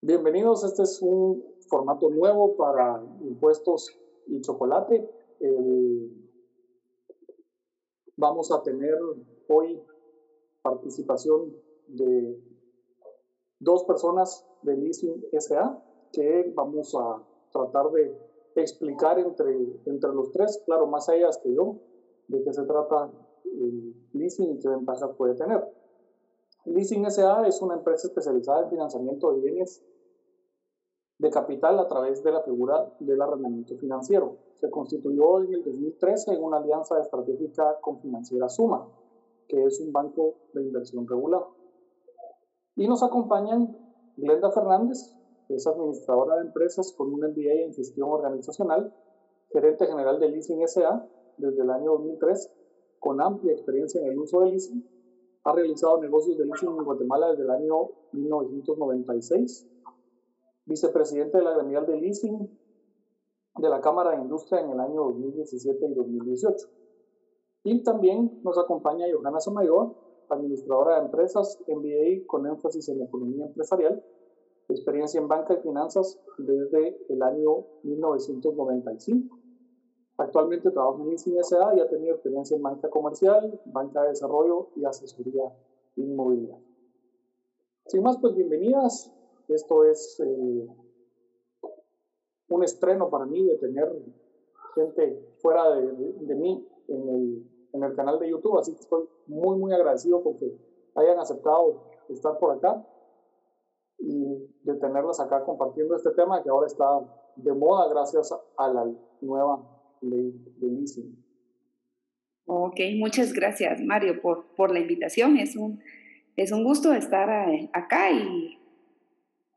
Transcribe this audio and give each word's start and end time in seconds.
Bienvenidos, 0.00 0.62
este 0.62 0.84
es 0.84 1.02
un 1.02 1.42
formato 1.68 2.08
nuevo 2.08 2.56
para 2.56 3.02
impuestos 3.20 3.98
y 4.28 4.40
chocolate. 4.42 5.10
vamos 8.16 8.52
a 8.52 8.62
tener 8.62 8.96
hoy 9.48 9.82
participación 10.62 11.52
de 11.88 12.40
dos 13.58 13.82
personas 13.86 14.46
de 14.62 14.76
Leasing 14.76 15.20
SA 15.36 15.82
que 16.12 16.52
vamos 16.54 16.94
a 16.94 17.20
tratar 17.50 17.90
de 17.90 18.16
explicar 18.54 19.18
entre, 19.18 19.52
entre 19.84 20.12
los 20.12 20.30
tres, 20.30 20.62
claro, 20.64 20.86
más 20.86 21.08
allá 21.08 21.28
que 21.42 21.52
yo, 21.52 21.80
de 22.28 22.40
qué 22.44 22.52
se 22.52 22.62
trata 22.66 23.10
el 23.44 23.94
leasing 24.12 24.52
y 24.52 24.58
qué 24.60 24.68
ventajas 24.68 25.10
puede 25.16 25.34
tener. 25.34 25.60
Leasing 26.66 27.10
SA 27.10 27.48
es 27.48 27.60
una 27.62 27.74
empresa 27.74 28.06
especializada 28.06 28.62
en 28.62 28.70
financiamiento 28.70 29.32
de 29.32 29.40
bienes 29.40 29.82
de 31.18 31.30
capital 31.30 31.78
a 31.78 31.88
través 31.88 32.22
de 32.22 32.32
la 32.32 32.42
figura 32.42 32.92
del 33.00 33.20
arrendamiento 33.20 33.76
financiero. 33.76 34.36
Se 34.60 34.70
constituyó 34.70 35.42
en 35.42 35.54
el 35.54 35.64
2013 35.64 36.34
en 36.34 36.42
una 36.42 36.58
alianza 36.58 37.00
estratégica 37.00 37.78
con 37.80 38.00
Financiera 38.00 38.48
Suma, 38.48 38.88
que 39.48 39.64
es 39.64 39.80
un 39.80 39.92
banco 39.92 40.36
de 40.54 40.62
inversión 40.62 41.06
regular. 41.08 41.42
Y 42.76 42.86
nos 42.86 43.02
acompañan 43.02 43.76
Glenda 44.16 44.50
Fernández, 44.52 45.14
que 45.48 45.54
es 45.54 45.66
administradora 45.66 46.36
de 46.36 46.42
empresas 46.42 46.92
con 46.96 47.12
un 47.12 47.20
MBA 47.20 47.64
en 47.64 47.74
gestión 47.74 48.10
organizacional, 48.10 48.94
gerente 49.52 49.86
general 49.86 50.20
de 50.20 50.28
Leasing 50.28 50.66
SA 50.68 51.08
desde 51.38 51.62
el 51.62 51.70
año 51.70 51.92
2003, 51.92 52.54
con 53.00 53.20
amplia 53.20 53.52
experiencia 53.52 54.00
en 54.00 54.08
el 54.08 54.18
uso 54.18 54.40
de 54.40 54.50
leasing. 54.50 54.84
Ha 55.44 55.52
realizado 55.52 56.00
negocios 56.00 56.36
de 56.36 56.44
leasing 56.44 56.68
en 56.68 56.84
Guatemala 56.84 57.30
desde 57.30 57.44
el 57.44 57.50
año 57.50 57.90
1996. 58.12 59.66
Vicepresidente 60.68 61.38
de 61.38 61.44
la 61.44 61.54
gremial 61.54 61.86
de 61.86 61.96
leasing 61.96 62.46
de 63.56 63.68
la 63.70 63.80
Cámara 63.80 64.10
de 64.10 64.22
Industria 64.22 64.60
en 64.60 64.70
el 64.70 64.78
año 64.78 65.04
2017 65.04 65.86
y 65.86 65.94
2018. 65.94 66.68
Y 67.64 67.82
también 67.82 68.38
nos 68.44 68.58
acompaña 68.58 69.06
Johanna 69.10 69.40
Samayor, 69.40 69.96
administradora 70.28 70.96
de 70.96 71.06
empresas, 71.06 71.58
MBA 71.66 72.26
con 72.26 72.46
énfasis 72.46 72.86
en 72.90 73.02
economía 73.02 73.46
empresarial, 73.46 74.04
experiencia 74.68 75.18
en 75.18 75.28
banca 75.28 75.54
y 75.54 75.62
finanzas 75.62 76.18
desde 76.36 76.98
el 77.08 77.22
año 77.22 77.64
1995. 77.84 79.38
Actualmente 80.18 80.70
trabaja 80.70 81.00
en 81.00 81.08
Leasing 81.08 81.42
SA 81.44 81.76
y 81.76 81.80
ha 81.80 81.88
tenido 81.88 82.12
experiencia 82.12 82.56
en 82.56 82.62
banca 82.62 82.90
comercial, 82.90 83.58
banca 83.64 84.02
de 84.02 84.08
desarrollo 84.10 84.68
y 84.76 84.84
asesoría 84.84 85.44
inmobiliaria. 85.96 86.62
Sin 87.86 88.02
más, 88.02 88.18
pues 88.20 88.34
bienvenidas. 88.34 89.17
Esto 89.48 89.84
es 89.84 90.20
eh, 90.20 90.66
un 92.48 92.64
estreno 92.64 93.08
para 93.10 93.26
mí 93.26 93.44
de 93.44 93.56
tener 93.56 93.90
gente 94.74 95.34
fuera 95.40 95.70
de, 95.70 96.34
mí 96.34 96.66
en 96.88 97.08
el, 97.08 97.50
en 97.72 97.82
el 97.82 97.94
canal 97.94 98.18
de 98.18 98.30
YouTube, 98.30 98.58
así 98.58 98.74
que 98.74 98.80
estoy 98.80 99.08
muy, 99.26 99.58
muy 99.58 99.72
agradecido 99.72 100.22
porque 100.22 100.54
hayan 100.94 101.18
aceptado 101.18 101.82
estar 102.08 102.38
por 102.38 102.56
acá 102.56 102.86
y 103.98 104.24
de 104.62 104.74
tenerlas 104.74 105.20
acá 105.20 105.44
compartiendo 105.44 105.96
este 105.96 106.10
tema 106.12 106.42
que 106.42 106.50
ahora 106.50 106.66
está 106.66 106.84
de 107.36 107.52
moda 107.52 107.88
gracias 107.88 108.32
a 108.56 108.68
la 108.68 108.90
nueva 109.20 109.62
ley 110.00 110.32
de 110.58 110.66
leasing. 110.68 111.24
Ok, 112.46 112.80
muchas 112.96 113.32
gracias 113.32 113.80
Mario 113.80 114.20
por, 114.22 114.54
por 114.54 114.72
la 114.72 114.80
invitación. 114.80 115.36
Es 115.36 115.56
un, 115.56 115.80
es 116.36 116.52
un 116.52 116.64
gusto 116.64 116.92
estar 116.92 117.50
eh, 117.50 117.70
acá 117.72 118.10
y 118.10 118.57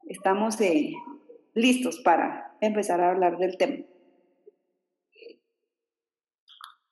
estamos 0.08 0.60
eh, 0.62 0.94
listos 1.54 2.00
para 2.00 2.58
empezar 2.62 3.02
a 3.02 3.12
hablar 3.12 3.38
del 3.38 3.58
tema. 3.58 3.86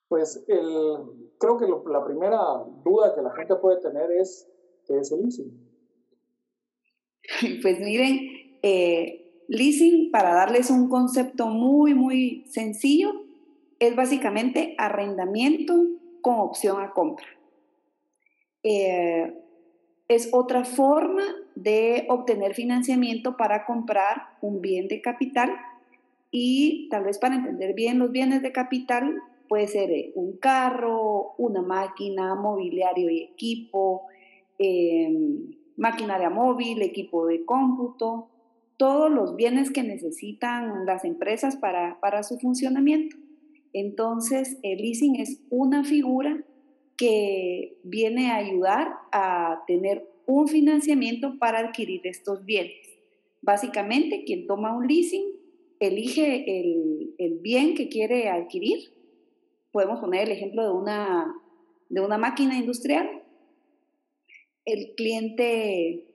Pues 0.08 0.44
el, 0.48 0.98
creo 1.38 1.58
que 1.58 1.68
la 1.90 2.04
primera 2.04 2.40
duda 2.84 3.14
que 3.16 3.22
la 3.22 3.32
gente 3.36 3.56
puede 3.58 3.80
tener 3.80 4.12
es 4.12 4.50
qué 4.86 4.98
es 4.98 5.12
el 5.12 5.22
leasing. 5.22 5.70
Pues 7.62 7.80
miren, 7.80 8.58
eh, 8.64 9.44
leasing, 9.48 10.12
para 10.12 10.34
darles 10.34 10.72
un 10.72 10.90
concepto 10.90 11.48
muy, 11.48 11.94
muy 11.94 12.44
sencillo, 12.48 13.12
es 13.80 13.96
básicamente 13.96 14.76
arrendamiento 14.78 15.76
con 16.22 16.40
opción 16.40 16.82
a 16.82 16.92
compra. 16.92 17.28
Eh, 18.64 19.34
es 20.08 20.30
otra 20.34 20.66
forma 20.66 21.24
de 21.64 22.06
obtener 22.10 22.54
financiamiento 22.54 23.36
para 23.38 23.66
comprar 23.66 24.38
un 24.42 24.62
bien 24.62 24.88
de 24.88 25.02
capital 25.02 25.52
y 26.32 26.88
tal 26.90 27.04
vez 27.04 27.18
para 27.18 27.36
entender 27.36 27.74
bien 27.74 28.00
los 28.00 28.12
bienes 28.12 28.42
de 28.42 28.52
capital 28.52 29.22
puede 29.48 29.68
ser 29.68 29.92
eh, 29.92 30.12
un 30.16 30.38
carro, 30.38 31.34
una 31.38 31.62
máquina, 31.62 32.36
mobiliario 32.36 33.10
y 33.10 33.24
equipo, 33.24 34.04
em, 34.60 35.56
maquinaria 35.76 36.30
móvil, 36.30 36.82
equipo 36.82 37.26
de 37.26 37.44
cómputo, 37.46 38.30
todos 38.78 39.12
los 39.12 39.36
bienes 39.36 39.72
que 39.72 39.84
necesitan 39.84 40.86
las 40.86 41.04
empresas 41.04 41.56
para, 41.56 42.00
para 42.00 42.24
su 42.24 42.38
funcionamiento. 42.40 43.18
Entonces, 43.74 44.58
el 44.64 44.78
leasing 44.78 45.16
es 45.16 45.42
una 45.50 45.84
figura 45.84 46.44
que 46.96 47.78
viene 47.84 48.32
a 48.32 48.36
ayudar 48.36 48.94
a 49.12 49.64
tener 49.68 50.08
un 50.32 50.48
financiamiento 50.48 51.38
para 51.40 51.60
adquirir 51.60 52.02
estos 52.06 52.46
bienes. 52.46 52.88
Básicamente, 53.42 54.24
quien 54.26 54.48
toma 54.48 54.76
un 54.76 54.88
leasing 54.88 55.26
elige 55.80 56.60
el, 56.60 57.16
el 57.18 57.40
bien 57.40 57.76
que 57.76 57.90
quiere 57.90 58.30
adquirir. 58.30 58.94
Podemos 59.72 60.00
poner 60.00 60.24
el 60.24 60.32
ejemplo 60.32 60.64
de 60.64 60.72
una, 60.72 61.34
de 61.90 62.02
una 62.02 62.18
máquina 62.18 62.58
industrial 62.58 63.20
el 64.72 64.94
cliente 64.96 66.06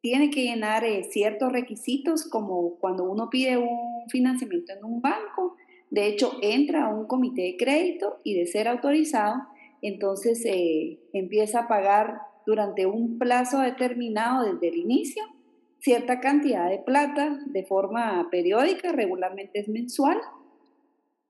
tiene 0.00 0.30
que 0.30 0.42
llenar 0.42 0.84
eh, 0.84 1.04
ciertos 1.04 1.52
requisitos 1.52 2.24
como 2.24 2.76
cuando 2.78 3.04
uno 3.04 3.30
pide 3.30 3.56
un 3.56 4.08
financiamiento 4.08 4.72
en 4.72 4.84
un 4.84 5.00
banco. 5.00 5.56
De 5.90 6.06
hecho, 6.06 6.38
entra 6.42 6.86
a 6.86 6.94
un 6.94 7.06
comité 7.06 7.42
de 7.42 7.56
crédito 7.56 8.18
y 8.22 8.34
de 8.34 8.46
ser 8.46 8.68
autorizado, 8.68 9.42
entonces 9.80 10.44
eh, 10.44 11.00
empieza 11.12 11.60
a 11.60 11.68
pagar 11.68 12.20
durante 12.46 12.86
un 12.86 13.18
plazo 13.18 13.60
determinado 13.60 14.52
desde 14.52 14.68
el 14.68 14.76
inicio 14.76 15.22
cierta 15.84 16.20
cantidad 16.20 16.70
de 16.70 16.78
plata 16.78 17.38
de 17.44 17.64
forma 17.64 18.28
periódica, 18.30 18.92
regularmente 18.92 19.60
es 19.60 19.68
mensual, 19.68 20.18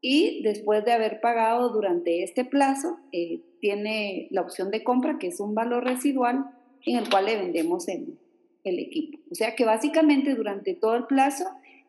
y 0.00 0.42
después 0.42 0.84
de 0.84 0.92
haber 0.92 1.20
pagado 1.20 1.70
durante 1.70 2.22
este 2.22 2.44
plazo, 2.44 2.98
eh, 3.10 3.40
tiene 3.60 4.28
la 4.30 4.42
opción 4.42 4.70
de 4.70 4.84
compra, 4.84 5.18
que 5.18 5.28
es 5.28 5.40
un 5.40 5.54
valor 5.54 5.82
residual 5.82 6.44
en 6.86 6.98
el 6.98 7.10
cual 7.10 7.24
le 7.24 7.36
vendemos 7.36 7.88
el, 7.88 8.18
el 8.62 8.78
equipo. 8.78 9.18
O 9.30 9.34
sea 9.34 9.56
que 9.56 9.64
básicamente 9.64 10.34
durante 10.34 10.74
todo 10.74 10.94
el 10.94 11.06
plazo, 11.06 11.44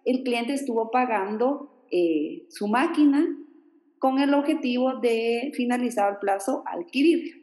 el 0.05 0.23
cliente 0.23 0.53
estuvo 0.53 0.89
pagando 0.89 1.85
eh, 1.91 2.45
su 2.49 2.67
máquina 2.67 3.27
con 3.99 4.19
el 4.19 4.33
objetivo 4.33 4.99
de 4.99 5.51
finalizar 5.53 6.13
el 6.13 6.17
plazo 6.19 6.63
adquirirla, 6.65 7.35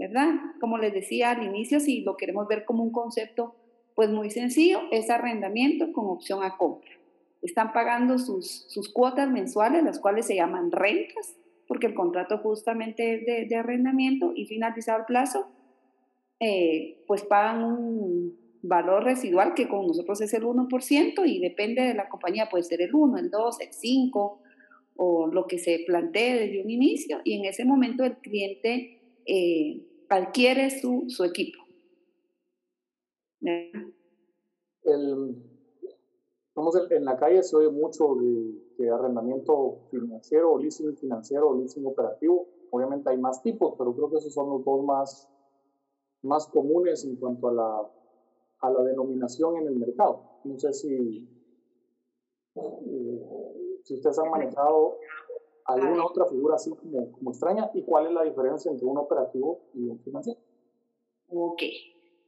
¿verdad? 0.00 0.34
Como 0.60 0.78
les 0.78 0.92
decía 0.92 1.30
al 1.30 1.44
inicio, 1.44 1.78
si 1.78 2.00
lo 2.00 2.16
queremos 2.16 2.48
ver 2.48 2.64
como 2.64 2.82
un 2.82 2.90
concepto, 2.90 3.54
pues 3.94 4.10
muy 4.10 4.30
sencillo, 4.30 4.80
es 4.90 5.10
arrendamiento 5.10 5.92
con 5.92 6.06
opción 6.06 6.42
a 6.42 6.56
compra 6.56 6.90
están 7.42 7.72
pagando 7.72 8.18
sus, 8.18 8.66
sus 8.68 8.92
cuotas 8.92 9.30
mensuales, 9.30 9.82
las 9.82 9.98
cuales 9.98 10.26
se 10.26 10.36
llaman 10.36 10.70
rentas, 10.70 11.36
porque 11.66 11.86
el 11.86 11.94
contrato 11.94 12.38
justamente 12.38 13.14
es 13.14 13.48
de, 13.48 13.56
arrendamiento 13.56 14.32
y 14.34 14.46
finalizado 14.46 15.00
el 15.00 15.04
plazo, 15.06 15.46
eh, 16.40 17.02
pues 17.06 17.22
pagan 17.22 17.64
un 17.64 18.38
valor 18.62 19.04
residual 19.04 19.54
que 19.54 19.68
con 19.68 19.86
nosotros 19.86 20.20
es 20.20 20.34
el 20.34 20.42
1% 20.42 21.26
y 21.26 21.38
depende 21.38 21.82
de 21.82 21.94
la 21.94 22.08
compañía, 22.08 22.48
puede 22.50 22.64
ser 22.64 22.82
el 22.82 22.94
1, 22.94 23.18
el 23.18 23.30
2, 23.30 23.60
el 23.60 23.72
5 23.72 24.42
o 24.96 25.26
lo 25.28 25.46
que 25.46 25.58
se 25.58 25.82
plantee 25.86 26.34
desde 26.34 26.62
un 26.62 26.68
inicio 26.68 27.20
y 27.24 27.38
en 27.38 27.46
ese 27.46 27.64
momento 27.64 28.04
el 28.04 28.18
cliente 28.18 29.00
eh, 29.24 29.80
adquiere 30.10 30.70
su, 30.70 31.04
su 31.08 31.24
equipo. 31.24 31.58
El, 33.40 33.90
en 36.90 37.04
la 37.04 37.16
calle 37.16 37.42
se 37.42 37.56
oye 37.56 37.70
mucho 37.70 38.16
de, 38.16 38.90
arrendamiento 38.90 39.86
financiero 39.90 40.58
leasing 40.58 40.96
financiero 40.96 41.54
leasing 41.54 41.86
operativo. 41.86 42.48
Obviamente 42.70 43.10
hay 43.10 43.18
más 43.18 43.42
tipos, 43.42 43.74
pero 43.78 43.94
creo 43.94 44.10
que 44.10 44.16
esos 44.16 44.32
son 44.32 44.50
los 44.50 44.64
dos 44.64 44.84
más, 44.84 45.28
más 46.22 46.46
comunes 46.48 47.04
en 47.04 47.16
cuanto 47.16 47.48
a 47.48 47.52
la, 47.52 47.90
a 48.60 48.70
la 48.70 48.84
denominación 48.84 49.58
en 49.58 49.68
el 49.68 49.76
mercado. 49.76 50.40
No 50.44 50.58
sé 50.58 50.72
si, 50.72 51.28
eh, 52.56 53.80
si 53.84 53.94
ustedes 53.94 54.18
han 54.18 54.30
manejado 54.30 54.96
alguna 55.72 56.04
otra 56.04 56.26
figura 56.26 56.56
así 56.56 56.70
como, 56.70 57.12
como 57.12 57.30
extraña 57.30 57.70
y 57.74 57.82
cuál 57.82 58.06
es 58.06 58.12
la 58.12 58.24
diferencia 58.24 58.70
entre 58.70 58.86
un 58.86 58.98
operativo 58.98 59.60
y 59.74 59.88
un 59.88 59.98
financiero. 60.00 60.40
Ok. 61.32 61.62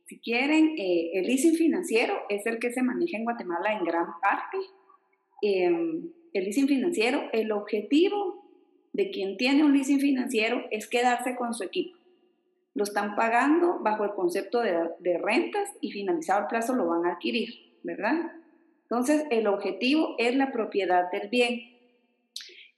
si 0.06 0.20
quieren, 0.20 0.74
eh, 0.78 1.10
el 1.14 1.26
leasing 1.26 1.54
financiero 1.54 2.14
es 2.28 2.46
el 2.46 2.58
que 2.58 2.72
se 2.72 2.82
maneja 2.82 3.16
en 3.16 3.24
Guatemala 3.24 3.72
en 3.72 3.84
gran 3.84 4.06
parte. 4.20 4.58
Em, 5.40 6.12
el 6.32 6.44
leasing 6.44 6.68
financiero, 6.68 7.22
el 7.32 7.50
objetivo 7.50 8.44
de 8.92 9.10
quien 9.10 9.36
tiene 9.36 9.64
un 9.64 9.72
leasing 9.72 10.00
financiero 10.00 10.62
es 10.70 10.86
quedarse 10.86 11.34
con 11.36 11.54
su 11.54 11.64
equipo. 11.64 11.98
Lo 12.74 12.84
están 12.84 13.16
pagando 13.16 13.80
bajo 13.80 14.04
el 14.04 14.12
concepto 14.12 14.60
de, 14.60 14.90
de 15.00 15.18
rentas 15.18 15.68
y 15.80 15.90
finalizado 15.90 16.42
el 16.42 16.46
plazo 16.46 16.74
lo 16.74 16.86
van 16.86 17.06
a 17.06 17.14
adquirir, 17.14 17.48
¿verdad? 17.82 18.32
Entonces, 18.82 19.24
el 19.30 19.46
objetivo 19.46 20.14
es 20.18 20.36
la 20.36 20.52
propiedad 20.52 21.10
del 21.10 21.28
bien. 21.28 21.71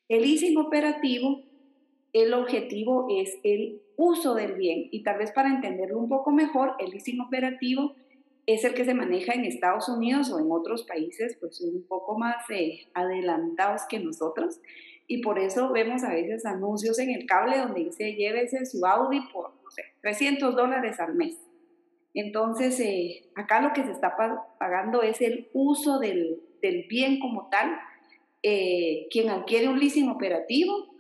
El 0.09 0.23
leasing 0.23 0.59
operativo, 0.59 1.43
el 2.13 2.35
objetivo 2.35 3.07
es 3.11 3.39
el 3.43 3.81
uso 3.97 4.35
del 4.35 4.55
bien. 4.55 4.89
Y 4.91 5.03
tal 5.03 5.19
vez 5.19 5.33
para 5.33 5.49
entenderlo 5.49 5.99
un 5.99 6.09
poco 6.09 6.31
mejor, 6.31 6.75
el 6.79 6.91
leasing 6.91 7.21
operativo 7.21 7.95
es 8.47 8.65
el 8.65 8.75
que 8.75 8.85
se 8.85 8.95
maneja 8.95 9.33
en 9.33 9.45
Estados 9.45 9.89
Unidos 9.89 10.31
o 10.31 10.39
en 10.39 10.51
otros 10.51 10.85
países, 10.85 11.37
pues 11.41 11.61
un 11.61 11.83
poco 11.87 12.19
más 12.19 12.37
eh, 12.51 12.87
adelantados 12.93 13.83
que 13.89 13.99
nosotros. 13.99 14.61
Y 15.07 15.23
por 15.23 15.39
eso 15.39 15.73
vemos 15.73 16.03
a 16.03 16.13
veces 16.13 16.45
anuncios 16.47 16.99
en 16.99 17.11
el 17.11 17.27
cable 17.27 17.59
donde 17.59 17.85
dice 17.85 18.15
llévese 18.15 18.65
su 18.67 18.85
Audi 18.87 19.21
por, 19.33 19.51
no 19.63 19.71
sé, 19.71 19.83
300 20.03 20.55
dólares 20.55 21.01
al 21.01 21.15
mes. 21.15 21.39
Entonces, 22.15 22.79
eh, 22.81 23.25
acá 23.35 23.61
lo 23.61 23.73
que 23.73 23.83
se 23.83 23.91
está 23.91 24.17
pagando 24.59 25.03
es 25.03 25.21
el 25.21 25.49
uso 25.53 25.99
del, 25.99 26.41
del 26.63 26.87
bien 26.89 27.19
como 27.19 27.49
tal. 27.49 27.77
Eh, 28.47 29.07
quien 29.11 29.31
adquiere 29.31 29.69
un 29.69 29.81
leasing 29.81 30.11
operativo 30.11 30.95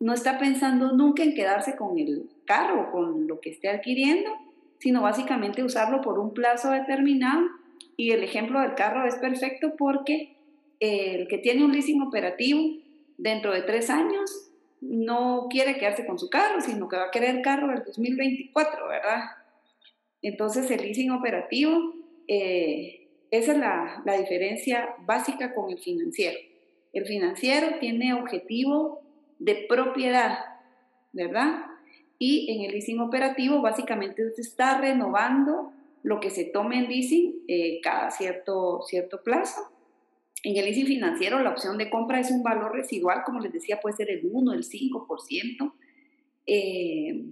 no 0.00 0.12
está 0.12 0.38
pensando 0.38 0.92
nunca 0.92 1.22
en 1.22 1.34
quedarse 1.34 1.74
con 1.74 1.98
el 1.98 2.28
carro 2.44 2.82
o 2.82 2.90
con 2.92 3.26
lo 3.26 3.40
que 3.40 3.48
esté 3.48 3.70
adquiriendo, 3.70 4.30
sino 4.80 5.00
básicamente 5.00 5.64
usarlo 5.64 6.02
por 6.02 6.18
un 6.18 6.34
plazo 6.34 6.70
determinado. 6.70 7.40
Y 7.96 8.10
el 8.10 8.22
ejemplo 8.22 8.60
del 8.60 8.74
carro 8.74 9.06
es 9.06 9.14
perfecto 9.14 9.76
porque 9.78 10.36
el 10.78 11.26
que 11.26 11.38
tiene 11.38 11.64
un 11.64 11.72
leasing 11.72 12.02
operativo 12.02 12.60
dentro 13.16 13.54
de 13.54 13.62
tres 13.62 13.88
años 13.88 14.50
no 14.82 15.46
quiere 15.48 15.78
quedarse 15.78 16.04
con 16.04 16.18
su 16.18 16.28
carro, 16.28 16.60
sino 16.60 16.86
que 16.86 16.98
va 16.98 17.04
a 17.04 17.10
querer 17.10 17.36
el 17.36 17.42
carro 17.42 17.68
del 17.68 17.82
2024, 17.82 18.88
¿verdad? 18.88 19.22
Entonces 20.20 20.70
el 20.70 20.82
leasing 20.82 21.12
operativo, 21.12 21.94
eh, 22.28 23.08
esa 23.30 23.52
es 23.52 23.58
la, 23.58 24.02
la 24.04 24.18
diferencia 24.18 24.96
básica 25.06 25.54
con 25.54 25.70
el 25.70 25.78
financiero. 25.78 26.49
El 26.92 27.06
financiero 27.06 27.78
tiene 27.78 28.14
objetivo 28.14 29.00
de 29.38 29.66
propiedad, 29.68 30.38
¿verdad? 31.12 31.66
Y 32.18 32.52
en 32.52 32.64
el 32.64 32.72
leasing 32.72 33.00
operativo 33.00 33.62
básicamente 33.62 34.30
se 34.34 34.42
está 34.42 34.78
renovando 34.80 35.72
lo 36.02 36.20
que 36.20 36.30
se 36.30 36.44
tome 36.44 36.78
en 36.78 36.88
leasing 36.88 37.44
eh, 37.48 37.80
cada 37.82 38.10
cierto, 38.10 38.82
cierto 38.82 39.22
plazo. 39.22 39.60
En 40.42 40.56
el 40.56 40.64
leasing 40.64 40.86
financiero 40.86 41.40
la 41.40 41.50
opción 41.50 41.78
de 41.78 41.90
compra 41.90 42.20
es 42.20 42.30
un 42.30 42.42
valor 42.42 42.72
residual, 42.72 43.22
como 43.24 43.40
les 43.40 43.52
decía, 43.52 43.80
puede 43.80 43.96
ser 43.96 44.10
el 44.10 44.28
1, 44.30 44.52
el 44.52 44.64
5%, 44.64 45.72
eh, 46.46 47.24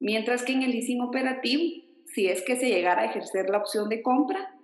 mientras 0.00 0.42
que 0.42 0.52
en 0.52 0.62
el 0.62 0.72
leasing 0.72 1.00
operativo, 1.00 1.82
si 2.06 2.26
es 2.26 2.42
que 2.42 2.56
se 2.56 2.68
llegara 2.68 3.02
a 3.02 3.06
ejercer 3.06 3.48
la 3.48 3.58
opción 3.58 3.88
de 3.88 4.02
compra, 4.02 4.54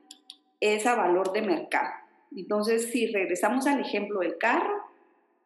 es 0.61 0.87
a 0.87 0.95
valor 0.95 1.33
de 1.33 1.43
mercado. 1.43 2.02
Entonces, 2.37 2.91
si 2.91 3.07
regresamos 3.07 3.67
al 3.67 3.81
ejemplo 3.81 4.21
del 4.21 4.39
carro, 4.39 4.75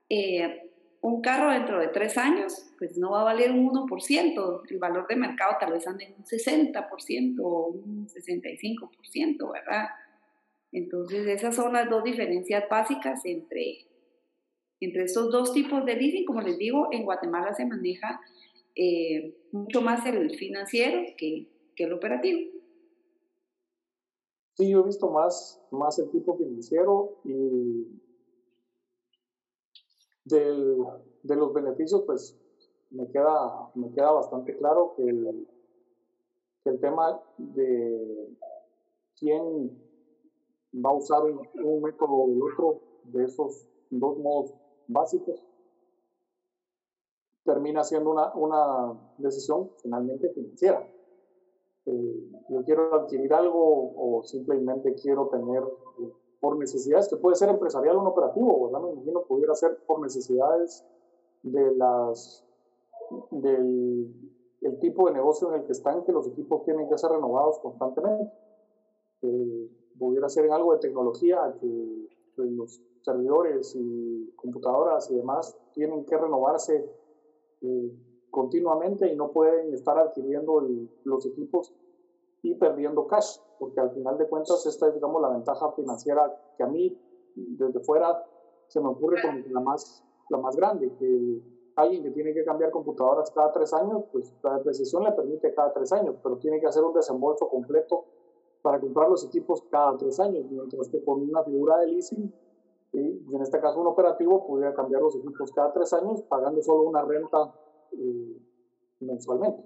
eh, 0.09 0.71
un 1.00 1.21
carro 1.21 1.53
dentro 1.53 1.79
de 1.79 1.88
tres 1.88 2.19
años, 2.19 2.73
pues 2.79 2.99
no 2.99 3.12
va 3.12 3.21
a 3.21 3.25
valer 3.25 3.53
un 3.53 3.69
1%, 3.71 4.62
el 4.69 4.79
valor 4.79 5.06
de 5.06 5.17
mercado 5.17 5.56
tal 5.61 5.73
vez 5.73 5.87
ande 5.87 6.05
en 6.05 6.15
un 6.15 6.25
60% 6.25 7.41
o 7.43 7.67
un 7.69 8.09
65%, 8.09 9.53
¿verdad? 9.53 9.88
Entonces 10.73 11.27
esas 11.29 11.55
son 11.55 11.73
las 11.73 11.88
dos 11.88 12.03
diferencias 12.03 12.65
básicas 12.69 13.25
entre, 13.25 13.87
entre 14.81 15.05
estos 15.05 15.31
dos 15.31 15.53
tipos 15.53 15.85
de 15.85 15.94
leasing. 15.94 16.25
Como 16.25 16.41
les 16.41 16.59
digo, 16.59 16.89
en 16.91 17.05
Guatemala 17.05 17.55
se 17.55 17.67
maneja 17.67 18.21
eh, 18.75 19.37
mucho 19.53 19.81
más 19.82 20.05
el 20.06 20.37
financiero 20.37 21.03
que, 21.17 21.47
que 21.75 21.85
el 21.85 21.93
operativo. 21.93 22.56
Sí, 24.56 24.70
yo 24.70 24.81
he 24.81 24.85
visto 24.85 25.11
más, 25.11 25.61
más 25.70 25.99
el 25.99 26.11
tipo 26.11 26.35
financiero 26.35 27.12
y 27.25 28.00
del, 30.25 30.79
de 31.23 31.37
los 31.37 31.53
beneficios, 31.53 32.03
pues 32.06 32.35
me 32.91 33.06
queda, 33.11 33.69
me 33.75 33.93
queda 33.93 34.12
bastante 34.12 34.56
claro 34.56 34.94
que 34.97 35.03
el, 35.03 35.47
tema 36.81 37.20
de 37.37 38.35
quién 39.19 39.79
va 40.75 40.91
a 40.91 40.94
usar 40.94 41.23
un, 41.23 41.82
método 41.82 42.11
o 42.11 42.32
el 42.32 42.43
otro 42.43 42.81
de 43.03 43.25
esos 43.25 43.69
dos 43.91 44.19
modos 44.19 44.53
básicos 44.87 45.44
termina 47.44 47.85
siendo 47.85 48.11
una, 48.11 48.35
una 48.35 48.99
decisión 49.19 49.70
finalmente 49.82 50.31
financiera. 50.31 50.85
Eh, 51.87 52.31
yo 52.49 52.62
quiero 52.65 52.94
adquirir 52.94 53.33
algo 53.33 53.93
o 53.97 54.23
simplemente 54.25 54.94
quiero 54.94 55.29
tener 55.29 55.62
por 56.41 56.59
necesidades, 56.59 57.09
que 57.09 57.17
puede 57.17 57.37
ser 57.37 57.49
empresarial 57.49 57.97
o 57.97 58.00
un 58.00 58.06
operativo, 58.09 58.67
¿verdad? 58.67 58.81
Me 58.87 58.93
imagino 58.93 59.23
pudiera 59.23 59.55
ser 59.55 59.79
por 59.87 60.00
necesidades 60.00 60.85
de 61.43 61.75
las, 61.77 62.44
del 63.31 64.11
el 64.62 64.79
tipo 64.79 65.06
de 65.06 65.15
negocio 65.15 65.49
en 65.49 65.61
el 65.61 65.67
que 65.67 65.73
están, 65.73 66.05
que 66.05 66.12
los 66.12 66.27
equipos 66.29 66.65
tienen 66.65 66.88
que 66.88 66.99
ser 66.99 67.11
renovados 67.11 67.59
constantemente. 67.61 68.32
Eh, 69.23 69.71
pudiera 69.99 70.29
ser 70.29 70.47
en 70.47 70.53
algo 70.53 70.73
de 70.75 70.81
tecnología, 70.81 71.55
que, 71.61 72.09
los 72.37 72.82
servidores 73.00 73.75
y 73.75 74.31
computadoras 74.37 75.11
y 75.11 75.15
demás 75.15 75.56
tienen 75.73 76.05
que 76.05 76.19
renovarse 76.19 76.85
eh, 77.62 77.93
continuamente 78.31 79.11
y 79.12 79.17
no 79.17 79.31
pueden 79.31 79.73
estar 79.73 79.99
adquiriendo 79.99 80.62
los 81.05 81.26
equipos 81.26 81.75
y 82.43 82.55
perdiendo 82.55 83.06
cash 83.06 83.38
porque 83.58 83.81
al 83.81 83.90
final 83.90 84.19
de 84.19 84.28
cuentas 84.28 84.64
esta 84.67 84.88
es, 84.88 84.94
digamos, 84.94 85.20
la 85.23 85.28
ventaja 85.28 85.73
financiera 85.73 86.34
que 86.56 86.62
a 86.62 86.67
mí, 86.67 86.96
desde 87.34 87.81
fuera, 87.81 88.25
se 88.69 88.81
me 88.81 88.88
ocurre 88.88 89.20
como 89.23 89.38
la 89.49 89.61
más, 89.61 90.05
la 90.28 90.38
más 90.38 90.56
grande, 90.56 90.93
que 90.99 91.40
alguien 91.76 92.02
que 92.02 92.11
tiene 92.11 92.32
que 92.32 92.44
cambiar 92.44 92.70
computadoras 92.70 93.31
cada 93.31 93.52
tres 93.52 93.73
años, 93.73 94.05
pues 94.12 94.34
la 94.43 94.58
depreciación 94.58 95.05
le 95.05 95.12
permite 95.12 95.55
cada 95.55 95.72
tres 95.72 95.93
años, 95.93 96.17
pero 96.22 96.37
tiene 96.38 96.61
que 96.61 96.67
hacer 96.67 96.82
un 96.82 96.94
desembolso 96.94 97.49
completo 97.49 98.05
para 98.62 98.81
comprar 98.81 99.08
los 99.08 99.25
equipos 99.25 99.62
cada 99.70 99.96
tres 99.96 100.19
años, 100.19 100.44
mientras 100.50 100.88
que 100.88 101.02
con 101.05 101.22
una 101.22 101.43
figura 101.44 101.79
de 101.79 101.88
leasing, 101.88 102.32
y 102.93 103.34
en 103.34 103.43
este 103.43 103.60
caso 103.60 103.81
un 103.81 103.86
operativo, 103.89 104.46
podría 104.46 104.72
cambiar 104.72 105.03
los 105.03 105.17
equipos 105.17 105.53
cada 105.53 105.72
tres 105.72 105.93
años 105.93 106.22
pagando 106.22 106.62
solo 106.62 106.82
una 106.84 107.03
renta 107.03 107.53
eh, 107.93 108.38
mensualmente. 109.00 109.62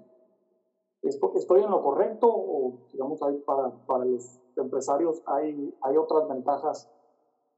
¿Estoy 1.03 1.63
en 1.63 1.71
lo 1.71 1.81
correcto 1.81 2.27
o, 2.29 2.87
digamos, 2.91 3.21
ahí 3.23 3.37
para, 3.45 3.71
para 3.87 4.05
los 4.05 4.39
empresarios 4.55 5.21
hay, 5.25 5.73
hay 5.81 5.97
otras 5.97 6.27
ventajas 6.29 6.91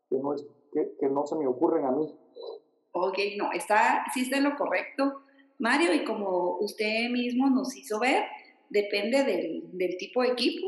que 0.10 0.18
no, 0.18 0.34
es, 0.34 0.46
que, 0.72 0.96
que 1.00 1.10
no 1.10 1.26
se 1.26 1.36
me 1.36 1.46
ocurren 1.48 1.86
a 1.86 1.92
mí? 1.92 2.16
Ok, 2.94 3.18
no, 3.38 3.52
está, 3.52 4.06
sí 4.14 4.22
está 4.22 4.38
en 4.38 4.46
lo 4.46 4.56
correcto, 4.56 5.24
Mario, 5.60 5.94
y 5.94 6.06
como 6.06 6.58
usted 6.60 7.10
mismo 7.10 7.50
nos 7.50 7.76
hizo 7.76 8.00
ver, 8.00 8.24
depende 8.70 9.24
del, 9.24 9.78
del 9.78 9.98
tipo 9.98 10.22
de 10.22 10.30
equipo. 10.30 10.68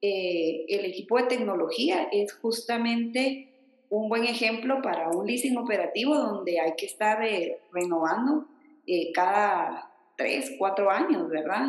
Eh, 0.00 0.66
el 0.68 0.84
equipo 0.84 1.16
de 1.16 1.24
tecnología 1.24 2.08
es 2.12 2.34
justamente 2.34 3.50
un 3.90 4.08
buen 4.08 4.24
ejemplo 4.24 4.82
para 4.82 5.08
un 5.10 5.26
leasing 5.26 5.56
operativo 5.56 6.14
donde 6.14 6.60
hay 6.60 6.74
que 6.76 6.86
estar 6.86 7.24
eh, 7.24 7.60
renovando 7.72 8.46
eh, 8.86 9.12
cada 9.12 9.90
tres, 10.16 10.52
cuatro 10.58 10.90
años, 10.90 11.28
¿verdad? 11.28 11.68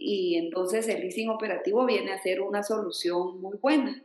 y 0.00 0.36
entonces 0.36 0.88
el 0.88 1.00
leasing 1.00 1.28
operativo 1.28 1.84
viene 1.84 2.12
a 2.12 2.22
ser 2.22 2.40
una 2.40 2.62
solución 2.62 3.38
muy 3.40 3.58
buena, 3.58 4.02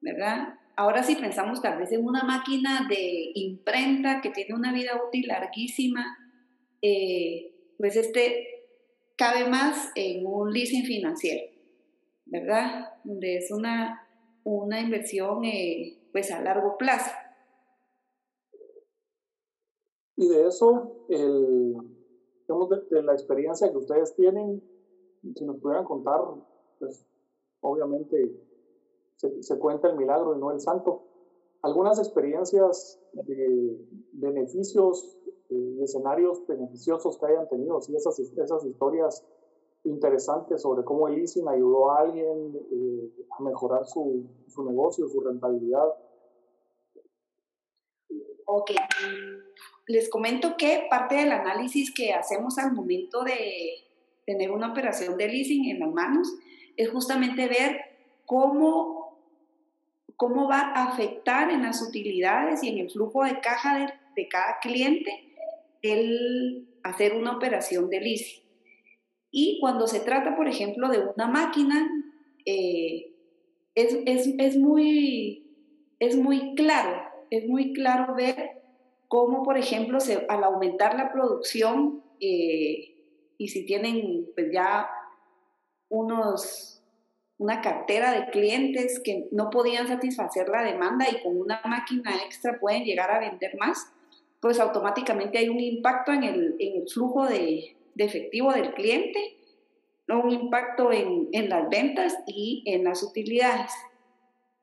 ¿verdad? 0.00 0.54
Ahora 0.76 1.02
si 1.02 1.14
pensamos 1.14 1.60
tal 1.60 1.78
vez 1.78 1.92
en 1.92 2.06
una 2.06 2.24
máquina 2.24 2.86
de 2.88 3.32
imprenta 3.34 4.22
que 4.22 4.30
tiene 4.30 4.54
una 4.54 4.72
vida 4.72 4.98
útil 5.06 5.26
larguísima, 5.26 6.16
eh, 6.80 7.52
pues 7.76 7.96
este 7.96 8.46
cabe 9.16 9.46
más 9.46 9.92
en 9.94 10.24
un 10.24 10.54
leasing 10.54 10.84
financiero, 10.84 11.52
¿verdad? 12.24 12.88
Donde 13.04 13.36
es 13.36 13.50
una, 13.50 14.08
una 14.42 14.80
inversión 14.80 15.44
eh, 15.44 15.98
pues 16.12 16.30
a 16.30 16.40
largo 16.40 16.78
plazo. 16.78 17.10
Y 20.20 20.28
de 20.28 20.48
eso, 20.48 21.06
el, 21.08 21.74
de 22.90 23.02
la 23.02 23.14
experiencia 23.14 23.70
que 23.70 23.78
ustedes 23.78 24.14
tienen, 24.16 24.62
si 25.34 25.46
nos 25.46 25.56
pudieran 25.56 25.86
contar, 25.86 26.20
pues 26.78 27.06
obviamente 27.62 28.30
se, 29.16 29.58
cuenta 29.58 29.88
el 29.88 29.96
milagro 29.96 30.36
y 30.36 30.38
no 30.38 30.50
el 30.50 30.60
santo. 30.60 31.04
Algunas 31.62 31.98
experiencias 31.98 33.00
de 33.14 33.78
beneficios 34.12 35.16
eh, 35.48 35.54
y 35.78 35.82
escenarios 35.82 36.46
beneficiosos 36.46 37.16
que 37.16 37.24
hayan 37.24 37.48
tenido, 37.48 37.80
si 37.80 37.96
esas, 37.96 38.18
esas 38.18 38.62
historias 38.66 39.24
interesantes 39.84 40.60
sobre 40.60 40.84
cómo 40.84 41.08
el 41.08 41.14
leasing 41.14 41.48
ayudó 41.48 41.92
a 41.92 42.00
alguien 42.00 42.60
eh, 42.70 43.26
a 43.38 43.42
mejorar 43.42 43.86
su, 43.86 44.26
su 44.48 44.64
negocio, 44.64 45.08
su 45.08 45.18
rentabilidad. 45.22 45.94
Ok. 48.44 48.70
Les 49.90 50.08
comento 50.08 50.56
que 50.56 50.86
parte 50.88 51.16
del 51.16 51.32
análisis 51.32 51.92
que 51.92 52.12
hacemos 52.12 52.58
al 52.58 52.72
momento 52.72 53.24
de 53.24 53.74
tener 54.24 54.52
una 54.52 54.70
operación 54.70 55.16
de 55.16 55.26
leasing 55.26 55.68
en 55.68 55.80
las 55.80 55.90
manos 55.90 56.32
es 56.76 56.90
justamente 56.90 57.48
ver 57.48 57.80
cómo, 58.24 59.18
cómo 60.14 60.48
va 60.48 60.60
a 60.60 60.90
afectar 60.90 61.50
en 61.50 61.62
las 61.62 61.82
utilidades 61.82 62.62
y 62.62 62.68
en 62.68 62.78
el 62.78 62.88
flujo 62.88 63.24
de 63.24 63.40
caja 63.40 63.80
de, 63.80 63.92
de 64.14 64.28
cada 64.28 64.60
cliente 64.60 65.10
el 65.82 66.68
hacer 66.84 67.14
una 67.14 67.36
operación 67.36 67.90
de 67.90 68.00
leasing. 68.00 68.44
Y 69.32 69.58
cuando 69.60 69.88
se 69.88 69.98
trata, 69.98 70.36
por 70.36 70.46
ejemplo, 70.46 70.88
de 70.88 71.00
una 71.00 71.26
máquina, 71.26 71.90
eh, 72.46 73.12
es, 73.74 73.98
es, 74.06 74.34
es, 74.38 74.56
muy, 74.56 75.50
es 75.98 76.14
muy 76.14 76.54
claro, 76.54 77.02
es 77.30 77.44
muy 77.48 77.72
claro 77.72 78.14
ver 78.14 78.59
cómo, 79.10 79.42
por 79.42 79.58
ejemplo, 79.58 79.98
se, 79.98 80.24
al 80.28 80.44
aumentar 80.44 80.94
la 80.94 81.12
producción 81.12 82.04
eh, 82.20 82.94
y 83.36 83.48
si 83.48 83.66
tienen 83.66 84.28
pues 84.36 84.52
ya 84.52 84.88
unos, 85.88 86.80
una 87.36 87.60
cartera 87.60 88.12
de 88.12 88.30
clientes 88.30 89.00
que 89.04 89.26
no 89.32 89.50
podían 89.50 89.88
satisfacer 89.88 90.48
la 90.48 90.62
demanda 90.62 91.06
y 91.10 91.20
con 91.24 91.40
una 91.40 91.60
máquina 91.64 92.22
extra 92.24 92.60
pueden 92.60 92.84
llegar 92.84 93.10
a 93.10 93.18
vender 93.18 93.56
más, 93.58 93.92
pues 94.40 94.60
automáticamente 94.60 95.38
hay 95.38 95.48
un 95.48 95.58
impacto 95.58 96.12
en 96.12 96.22
el, 96.22 96.54
en 96.60 96.82
el 96.82 96.88
flujo 96.88 97.26
de, 97.26 97.76
de 97.96 98.04
efectivo 98.04 98.52
del 98.52 98.74
cliente, 98.74 99.38
un 100.06 100.30
impacto 100.30 100.92
en, 100.92 101.28
en, 101.32 101.48
las 101.48 101.68
ventas 101.68 102.16
y 102.28 102.62
en 102.66 102.84
las 102.84 103.02
utilidades. 103.02 103.72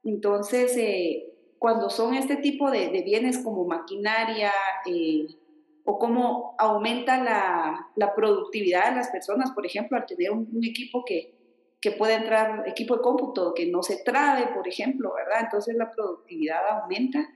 Entonces, 0.06 0.78
eh, 0.78 1.37
cuando 1.60 1.90
son 1.90 2.14
este 2.14 2.38
tipo 2.38 2.70
de, 2.72 2.90
de 2.90 3.02
bienes 3.02 3.40
como 3.40 3.66
maquinaria 3.66 4.52
eh, 4.86 5.28
o 5.86 5.98
cómo 5.98 6.56
aumenta 6.60 7.24
la, 7.24 7.90
la, 7.96 8.14
productividad 8.14 8.90
de 8.90 8.98
las 8.98 9.10
personas, 9.10 9.52
por 9.52 9.66
ejemplo, 9.66 9.98
al 9.98 10.06
tener 10.06 10.32
un, 10.32 10.50
equipo 10.64 11.06
que, 11.06 11.34
que 11.80 11.92
puede 11.92 12.16
entrar, 12.16 12.68
equipo 12.68 12.98
de 12.98 13.02
cómputo 13.02 13.54
que 13.54 13.68
no 13.68 13.82
se 13.82 14.04
trabe, 14.04 14.48
por 14.54 14.68
ejemplo, 14.68 15.14
¿verdad? 15.14 15.44
Entonces 15.44 15.76
la 15.76 15.90
productividad 15.90 16.60
aumenta. 16.70 17.30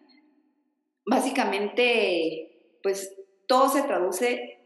Básicamente, 1.06 2.78
pues 2.84 3.16
todo 3.48 3.70
se 3.70 3.84
traduce 3.84 4.60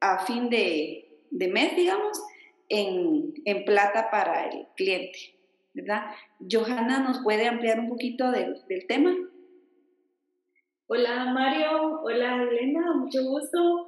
a 0.00 0.18
fin 0.26 0.50
de, 0.50 1.26
de 1.30 1.48
mes, 1.48 1.76
digamos, 1.76 2.20
en, 2.68 3.34
en, 3.44 3.64
plata 3.64 4.10
para 4.10 4.46
el 4.48 4.66
cliente, 4.76 5.18
¿verdad? 5.74 6.02
Johanna, 6.50 7.00
¿nos 7.00 7.22
puede 7.22 7.46
ampliar 7.46 7.80
un 7.80 7.88
poquito 7.88 8.30
del, 8.30 8.62
del 8.68 8.86
tema? 8.86 9.14
Hola 10.86 11.32
Mario, 11.32 12.02
hola 12.02 12.42
Elena, 12.42 12.94
mucho 12.94 13.24
gusto. 13.24 13.86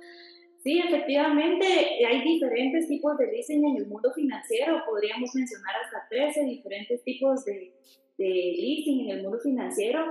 Sí, 0.62 0.78
efectivamente, 0.78 1.66
hay 2.06 2.22
diferentes 2.22 2.88
tipos 2.88 3.18
de 3.18 3.26
leasing 3.26 3.66
en 3.66 3.76
el 3.76 3.86
mundo 3.86 4.10
financiero. 4.14 4.82
Podríamos 4.86 5.34
mencionar 5.34 5.74
hasta 5.84 6.08
13 6.08 6.44
diferentes 6.44 7.04
tipos 7.04 7.44
de, 7.44 7.74
de 8.16 8.24
leasing 8.24 9.10
en 9.10 9.18
el 9.18 9.22
mundo 9.22 9.38
financiero. 9.40 10.06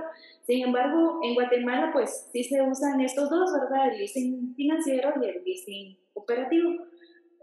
Sin 0.46 0.62
embargo, 0.62 1.18
en 1.24 1.34
Guatemala, 1.34 1.90
pues 1.92 2.28
sí 2.32 2.44
se 2.44 2.62
usan 2.62 3.00
estos 3.00 3.28
dos, 3.28 3.52
¿verdad? 3.52 3.92
El 3.92 3.98
leasing 3.98 4.54
financiero 4.54 5.12
y 5.20 5.26
el 5.26 5.42
leasing 5.44 5.98
operativo. 6.12 6.86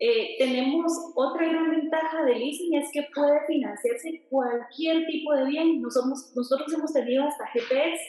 Eh, 0.03 0.35
tenemos 0.39 0.91
otra 1.13 1.45
gran 1.47 1.69
ventaja 1.69 2.25
del 2.25 2.39
leasing 2.39 2.73
es 2.73 2.89
que 2.91 3.07
puede 3.13 3.45
financiarse 3.45 4.25
cualquier 4.31 5.05
tipo 5.05 5.31
de 5.35 5.45
bien. 5.45 5.79
Nosotros, 5.79 6.33
nosotros 6.35 6.73
hemos 6.73 6.91
tenido 6.91 7.23
hasta 7.23 7.45
GPS 7.45 7.99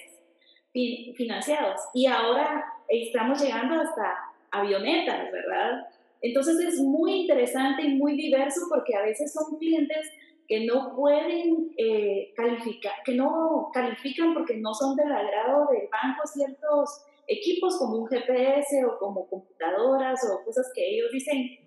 financiados 1.14 1.78
y 1.92 2.06
ahora 2.06 2.64
estamos 2.88 3.42
llegando 3.42 3.74
hasta 3.74 4.14
avionetas, 4.50 5.30
¿verdad? 5.30 5.86
Entonces 6.22 6.58
es 6.60 6.80
muy 6.80 7.12
interesante 7.12 7.82
y 7.82 7.96
muy 7.96 8.16
diverso 8.16 8.62
porque 8.70 8.96
a 8.96 9.02
veces 9.02 9.30
son 9.34 9.58
clientes 9.58 10.10
que 10.48 10.64
no 10.64 10.96
pueden 10.96 11.74
eh, 11.76 12.32
calificar, 12.34 12.94
que 13.04 13.14
no 13.14 13.70
califican 13.74 14.32
porque 14.32 14.56
no 14.56 14.72
son 14.72 14.96
del 14.96 15.12
agrado 15.12 15.68
del 15.70 15.90
banco 15.92 16.26
ciertos 16.26 17.04
equipos 17.26 17.76
como 17.78 17.96
un 17.98 18.06
GPS 18.06 18.82
o 18.86 18.98
como 18.98 19.28
computadoras 19.28 20.20
o 20.24 20.42
cosas 20.42 20.70
que 20.74 20.88
ellos 20.88 21.10
dicen, 21.12 21.61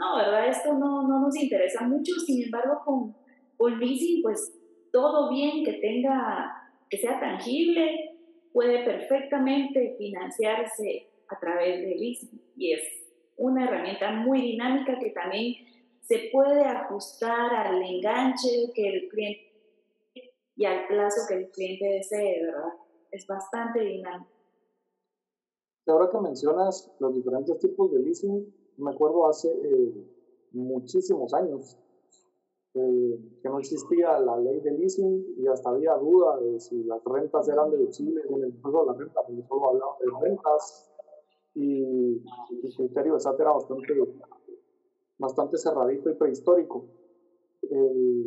no, 0.00 0.16
¿verdad? 0.16 0.48
Esto 0.48 0.72
no, 0.72 1.06
no 1.06 1.20
nos 1.20 1.36
interesa 1.36 1.86
mucho, 1.86 2.14
sin 2.26 2.42
embargo 2.42 2.80
con, 2.84 3.14
con 3.58 3.78
leasing 3.78 4.22
pues 4.22 4.58
todo 4.90 5.30
bien 5.30 5.62
que 5.62 5.74
tenga, 5.74 6.50
que 6.88 6.96
sea 6.96 7.20
tangible, 7.20 8.16
puede 8.52 8.82
perfectamente 8.82 9.94
financiarse 9.98 11.10
a 11.28 11.38
través 11.38 11.82
de 11.82 11.94
leasing 11.96 12.40
y 12.56 12.72
es 12.72 12.82
una 13.36 13.64
herramienta 13.64 14.10
muy 14.12 14.40
dinámica 14.40 14.98
que 14.98 15.10
también 15.10 15.54
se 16.00 16.30
puede 16.32 16.64
ajustar 16.64 17.54
al 17.54 17.82
enganche 17.82 18.72
que 18.74 18.88
el 18.88 19.08
cliente 19.08 19.50
y 20.56 20.64
al 20.64 20.86
plazo 20.88 21.20
que 21.28 21.34
el 21.34 21.50
cliente 21.50 21.86
desee, 21.86 22.42
¿verdad? 22.44 22.72
Es 23.10 23.26
bastante 23.26 23.80
dinámico. 23.80 24.30
Ahora 25.86 26.10
que 26.10 26.18
mencionas 26.20 26.90
los 27.00 27.14
diferentes 27.14 27.58
tipos 27.58 27.92
de 27.92 28.00
leasing, 28.00 28.59
me 28.80 28.90
acuerdo 28.90 29.26
hace 29.26 29.48
eh, 29.48 29.92
muchísimos 30.52 31.32
años 31.34 31.76
eh, 32.74 33.18
que 33.42 33.48
no 33.48 33.58
existía 33.58 34.18
la 34.20 34.38
ley 34.38 34.60
de 34.60 34.70
leasing 34.72 35.34
y 35.38 35.46
hasta 35.48 35.70
había 35.70 35.94
duda 35.94 36.38
de 36.38 36.60
si 36.60 36.84
las 36.84 37.02
rentas 37.04 37.48
eran 37.48 37.70
deducibles 37.70 38.24
en 38.26 38.44
el 38.44 38.60
juego 38.62 38.82
de 38.82 38.86
la 38.86 38.92
renta, 38.92 39.20
porque 39.26 39.42
solo 39.48 39.70
hablaba 39.70 39.96
de 40.00 40.28
rentas 40.28 40.92
y 41.54 42.22
el 42.62 42.74
criterio 42.76 43.14
de 43.14 43.20
SAT 43.20 43.40
era 43.40 43.52
bastante, 43.52 43.94
bastante 45.18 45.58
cerradito 45.58 46.10
y 46.10 46.14
prehistórico. 46.14 46.84
Eh, 47.62 48.24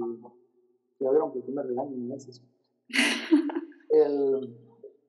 ya 1.00 1.10
vieron 1.10 1.32
que 1.32 1.52
me 1.52 1.64
regañan 1.64 2.08
meses. 2.08 2.42
El, 3.90 4.58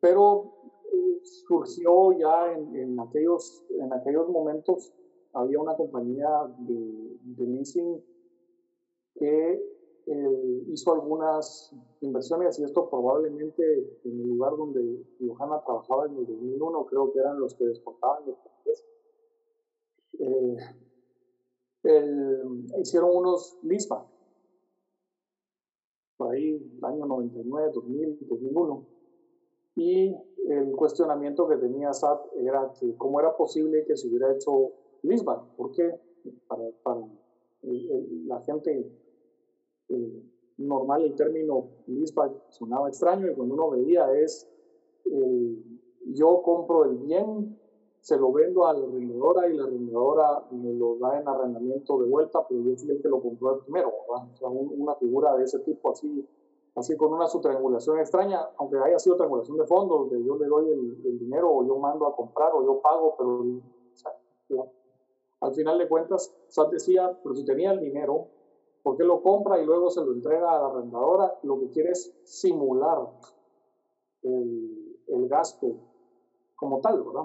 pero 0.00 0.52
eh, 0.92 1.20
surgió 1.46 2.12
ya 2.12 2.52
en, 2.52 2.76
en, 2.76 3.00
aquellos, 3.00 3.64
en 3.70 3.92
aquellos 3.92 4.28
momentos, 4.28 4.92
había 5.34 5.60
una 5.60 5.76
compañía 5.76 6.28
de, 6.58 7.18
de 7.22 7.46
leasing 7.46 8.02
que 9.14 9.74
eh, 10.06 10.64
hizo 10.68 10.92
algunas 10.92 11.74
inversiones 12.00 12.58
y 12.58 12.64
esto 12.64 12.90
probablemente 12.90 13.62
en 14.04 14.20
el 14.20 14.28
lugar 14.28 14.56
donde 14.56 15.02
Johanna 15.18 15.62
trabajaba 15.64 16.06
en 16.06 16.16
el 16.16 16.26
2001, 16.26 16.86
creo 16.86 17.12
que 17.12 17.20
eran 17.20 17.40
los 17.40 17.54
que 17.54 17.64
descontaban 17.64 18.26
los 18.26 18.36
paquetes. 18.36 18.84
Eh, 20.18 20.56
el, 21.84 22.66
hicieron 22.80 23.16
unos 23.16 23.58
LISPA, 23.62 24.06
por 26.16 26.32
ahí, 26.32 26.52
el 26.78 26.84
año 26.84 27.06
99, 27.06 27.70
2000, 27.74 28.18
2001. 28.28 28.86
Y 29.76 30.14
el 30.48 30.72
cuestionamiento 30.76 31.48
que 31.48 31.56
tenía 31.56 31.92
SAT 31.92 32.26
era 32.36 32.72
que 32.78 32.94
cómo 32.96 33.20
era 33.20 33.36
posible 33.36 33.84
que 33.86 33.96
se 33.96 34.08
hubiera 34.08 34.32
hecho 34.32 34.72
LISBA, 35.04 35.44
porque 35.56 35.94
para, 36.49 36.64
para 36.82 37.00
la 37.62 38.40
gente 38.42 38.90
eh, 39.88 40.23
normal 40.58 41.02
el 41.02 41.14
término 41.14 41.68
leaseback 41.87 42.32
sonaba 42.50 42.88
extraño 42.88 43.30
y 43.30 43.34
cuando 43.34 43.54
uno 43.54 43.70
veía 43.70 44.12
es 44.14 44.49
eh, 45.06 45.62
yo 46.06 46.42
compro 46.42 46.84
el 46.84 46.96
bien, 46.99 47.58
se 48.00 48.16
lo 48.18 48.30
vendo 48.32 48.66
a 48.66 48.75
la 48.75 48.87
arrendadora 48.87 49.49
y 49.49 49.56
la 49.56 49.64
arrendadora 49.64 50.46
me 50.50 50.73
lo 50.75 50.96
da 50.96 51.18
en 51.18 51.26
arrendamiento 51.26 51.99
de 51.99 52.08
vuelta, 52.08 52.46
pero 52.46 52.61
yo 52.61 52.76
fui 52.76 52.90
el 52.90 53.00
que 53.00 53.08
lo 53.08 53.23
compró 53.23 53.61
primero, 53.61 53.90
O 54.08 54.37
sea, 54.37 54.49
una 54.49 54.94
figura 54.96 55.34
de 55.37 55.44
ese 55.44 55.61
tipo 55.61 55.90
así, 55.90 56.28
así 56.75 56.96
con 56.96 57.14
una 57.14 57.26
subtriangulación 57.26 57.99
extraña, 57.99 58.46
aunque 58.58 58.76
haya 58.78 58.99
sido 58.99 59.16
triangulación 59.16 59.56
de 59.56 59.64
fondos, 59.64 60.11
donde 60.11 60.23
yo 60.23 60.37
le 60.37 60.46
doy 60.46 60.68
el, 60.68 61.06
el, 61.06 61.18
dinero 61.18 61.50
o 61.50 61.66
yo 61.66 61.78
mando 61.78 62.06
a 62.06 62.14
comprar 62.14 62.52
o 62.54 62.62
yo 62.62 62.80
pago, 62.82 63.14
pero 63.16 63.42
al 65.44 65.54
final 65.54 65.78
de 65.78 65.88
cuentas, 65.88 66.34
SAT 66.48 66.70
decía, 66.70 67.18
pero 67.22 67.34
si 67.34 67.44
tenía 67.44 67.72
el 67.72 67.80
dinero, 67.80 68.28
¿Por 68.84 68.98
qué 68.98 69.02
lo 69.02 69.22
compra 69.22 69.58
y 69.58 69.64
luego 69.64 69.88
se 69.88 70.04
lo 70.04 70.12
entrega 70.12 70.54
a 70.54 70.60
la 70.60 70.66
arrendadora? 70.66 71.38
Lo 71.42 71.58
que 71.58 71.70
quiere 71.70 71.92
es 71.92 72.14
simular 72.24 72.98
el, 74.22 74.98
el 75.08 75.26
gasto 75.26 75.68
como 76.54 76.82
tal, 76.82 77.02
¿verdad? 77.02 77.24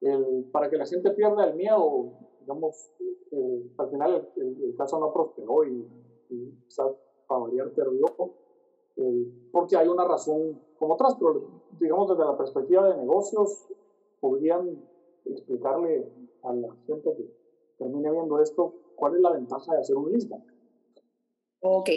El, 0.00 0.50
para 0.50 0.68
que 0.68 0.76
la 0.76 0.84
gente 0.84 1.12
pierda 1.12 1.44
el 1.44 1.54
miedo, 1.54 2.14
digamos, 2.40 2.90
eh, 3.30 3.70
al 3.78 3.90
final 3.90 4.28
el, 4.34 4.64
el, 4.64 4.76
caso 4.76 4.98
no 4.98 5.12
prosperó 5.12 5.62
y, 5.64 5.88
y 6.30 6.52
para 7.28 7.40
variar 7.42 7.70
perdió, 7.70 8.06
eh, 8.96 9.26
porque 9.52 9.76
hay 9.76 9.86
una 9.86 10.04
razón 10.04 10.60
como 10.80 10.94
otras, 10.94 11.14
pero 11.14 11.62
digamos 11.78 12.08
desde 12.08 12.24
la 12.24 12.36
perspectiva 12.36 12.88
de 12.88 12.96
negocios, 12.96 13.68
podrían 14.18 14.84
explicarle 15.26 16.12
a 16.42 16.52
la 16.52 16.68
gente 16.86 17.10
que 17.16 17.24
termine 17.78 18.10
viendo 18.10 18.40
esto 18.42 18.74
cuál 18.96 19.16
es 19.16 19.20
la 19.20 19.32
ventaja 19.32 19.74
de 19.74 19.80
hacer 19.80 19.96
un 19.96 20.10
leaseback. 20.10 20.42
Ok, 21.60 21.90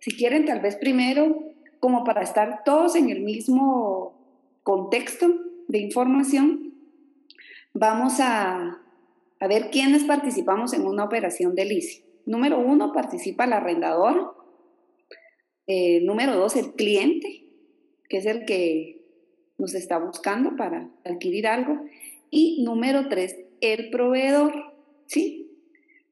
si 0.00 0.16
quieren 0.16 0.44
tal 0.44 0.60
vez 0.60 0.76
primero, 0.76 1.38
como 1.80 2.04
para 2.04 2.22
estar 2.22 2.62
todos 2.64 2.96
en 2.96 3.10
el 3.10 3.22
mismo 3.22 4.58
contexto 4.62 5.26
de 5.68 5.78
información, 5.78 6.74
vamos 7.72 8.20
a, 8.20 8.82
a 9.40 9.48
ver 9.48 9.70
quiénes 9.70 10.04
participamos 10.04 10.72
en 10.72 10.86
una 10.86 11.04
operación 11.04 11.54
de 11.54 11.64
leasing. 11.66 12.04
Número 12.26 12.58
uno, 12.58 12.92
participa 12.92 13.44
el 13.44 13.52
arrendador. 13.52 14.34
Eh, 15.68 16.00
número 16.02 16.36
dos, 16.36 16.56
el 16.56 16.72
cliente, 16.72 17.44
que 18.08 18.18
es 18.18 18.26
el 18.26 18.44
que 18.44 19.04
nos 19.58 19.74
está 19.74 19.98
buscando 19.98 20.56
para 20.56 20.90
adquirir 21.04 21.46
algo. 21.46 21.80
Y 22.30 22.64
número 22.64 23.08
tres, 23.08 23.36
el 23.60 23.90
proveedor. 23.90 24.74
¿sí? 25.06 25.50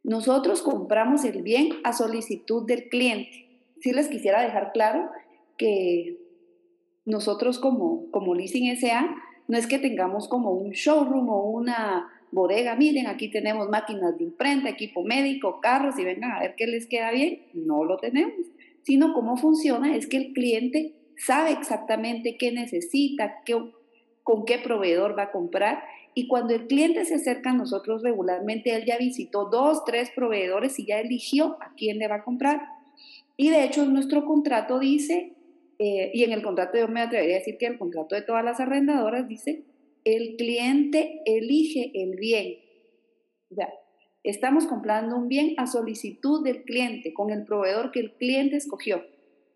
Nosotros 0.03 0.63
compramos 0.63 1.25
el 1.25 1.43
bien 1.43 1.71
a 1.85 1.93
solicitud 1.93 2.67
del 2.67 2.89
cliente. 2.89 3.49
Sí 3.81 3.93
les 3.93 4.09
quisiera 4.09 4.43
dejar 4.43 4.73
claro 4.73 5.11
que 5.57 6.19
nosotros 7.05 7.59
como, 7.59 8.11
como 8.11 8.35
Leasing 8.35 8.77
SA 8.77 9.15
no 9.47 9.59
es 9.59 9.67
que 9.67 9.79
tengamos 9.79 10.29
como 10.29 10.53
un 10.53 10.71
showroom 10.71 11.29
o 11.29 11.51
una 11.51 12.11
bodega, 12.35 12.75
miren, 12.77 13.07
aquí 13.07 13.31
tenemos 13.31 13.69
máquinas 13.69 14.19
de 14.19 14.25
imprenta, 14.25 14.69
equipo 14.69 15.05
médico, 15.05 15.61
carros 15.61 15.99
y 15.99 16.05
vengan 16.05 16.33
a 16.33 16.41
ver 16.41 16.55
qué 16.57 16.67
les 16.67 16.87
queda 16.87 17.13
bien. 17.13 17.43
No 17.53 17.85
lo 17.85 17.99
tenemos, 17.99 18.35
sino 18.83 19.15
cómo 19.15 19.37
funciona 19.37 19.95
es 19.95 20.07
que 20.07 20.17
el 20.17 20.33
cliente 20.33 20.95
sabe 21.17 21.53
exactamente 21.53 22.37
qué 22.37 22.51
necesita, 22.53 23.43
qué, 23.45 23.57
con 24.23 24.45
qué 24.45 24.59
proveedor 24.59 25.17
va 25.17 25.25
a 25.25 25.33
comprar. 25.33 25.85
Y 26.15 26.29
cuando 26.29 26.55
el 26.55 26.67
cliente 26.67 27.05
se 27.05 27.17
acerca 27.17 27.51
a 27.51 27.55
nosotros 27.55 28.03
regularmente, 28.03 28.75
él 28.75 28.85
ya 28.87 28.97
visitó 28.99 29.47
dos, 29.47 29.85
tres 29.85 30.11
proveedores 30.15 30.79
y 30.79 30.87
ya 30.87 31.01
eligió 31.01 31.57
a 31.61 31.75
quién 31.77 31.99
le 31.99 32.07
va 32.07 32.17
a 32.17 32.25
comprar. 32.25 32.63
Y 33.37 33.51
de 33.51 33.65
hecho, 33.65 33.85
nuestro 33.87 34.25
contrato 34.25 34.79
dice, 34.79 35.33
eh, 35.79 36.13
y 36.15 36.23
en 36.23 36.33
el 36.33 36.43
contrato 36.43 36.79
yo 36.79 36.87
me 36.87 37.01
atrevería 37.01 37.37
a 37.37 37.39
decir 37.41 37.57
que 37.59 37.67
el 37.67 37.79
contrato 37.79 38.15
de 38.15 38.23
todas 38.23 38.45
las 38.45 38.61
arrendadoras 38.61 39.27
dice, 39.27 39.65
el 40.05 40.37
cliente 40.37 41.21
elige 41.27 41.91
el 41.95 42.17
bien. 42.17 42.59
Ya, 43.51 43.73
estamos 44.23 44.67
comprando 44.67 45.17
un 45.17 45.29
bien 45.29 45.55
a 45.57 45.67
solicitud 45.67 46.45
del 46.45 46.63
cliente, 46.63 47.13
con 47.13 47.31
el 47.31 47.45
proveedor 47.45 47.91
que 47.91 48.01
el 48.01 48.13
cliente 48.13 48.57
escogió. 48.57 49.05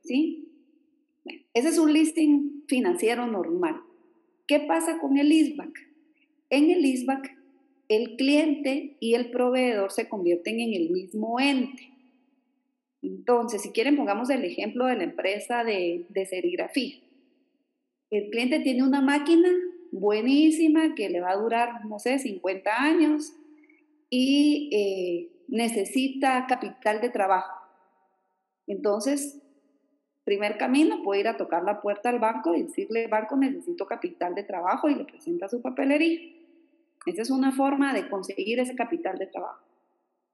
¿Sí? 0.03 0.45
ese 1.53 1.69
es 1.69 1.79
un 1.79 1.93
listing 1.93 2.65
financiero 2.67 3.27
normal. 3.27 3.83
¿Qué 4.47 4.61
pasa 4.61 4.99
con 4.99 5.19
el 5.19 5.31
ISBAC? 5.31 5.88
En 6.51 6.71
el 6.71 6.85
ISBAC, 6.85 7.37
el 7.89 8.17
cliente 8.17 8.97
y 9.01 9.15
el 9.15 9.31
proveedor 9.31 9.93
se 9.93 10.09
convierten 10.09 10.61
en 10.61 10.75
el 10.75 10.91
mismo 10.91 11.41
ente. 11.41 11.91
Entonces, 13.03 13.63
si 13.63 13.71
quieren, 13.71 13.97
pongamos 13.97 14.31
el 14.31 14.45
ejemplo 14.45 14.87
de 14.87 14.97
la 14.97 15.05
empresa 15.05 15.65
de, 15.65 16.07
serigrafía. 16.29 16.97
El 18.11 18.31
cliente 18.31 18.61
tiene 18.61 18.83
una 18.83 19.01
máquina 19.01 19.51
buenísima 19.93 20.95
que 20.95 21.09
le 21.09 21.21
va 21.21 21.31
a 21.31 21.37
durar, 21.37 21.85
no 21.87 21.99
sé, 21.99 22.19
50 22.19 22.71
años 22.83 23.33
y 24.11 24.71
eh, 24.73 25.45
necesita 25.49 26.47
capital 26.47 27.01
de 27.01 27.11
trabajo. 27.11 27.53
Entonces, 28.67 29.41
Primer 30.29 30.59
camino, 30.59 31.03
puede 31.03 31.21
ir 31.21 31.29
a 31.29 31.39
tocar 31.39 31.63
la 31.63 31.81
puerta 31.81 32.11
al 32.11 32.19
banco 32.19 32.55
y 32.55 32.65
decirle, 32.65 33.07
banco, 33.07 33.35
necesito 33.35 33.87
capital 33.87 34.35
de 34.35 34.43
trabajo 34.43 34.91
y 34.91 34.95
le 34.95 35.07
presenta 35.07 35.49
su 35.49 35.63
papelería. 35.63 36.21
Esa 37.09 37.23
es 37.23 37.31
una 37.31 37.53
forma 37.53 37.93
de 37.93 38.09
conseguir 38.09 38.61
ese 38.61 38.75
capital 38.75 39.19
de 39.19 39.27
trabajo. 39.27 39.65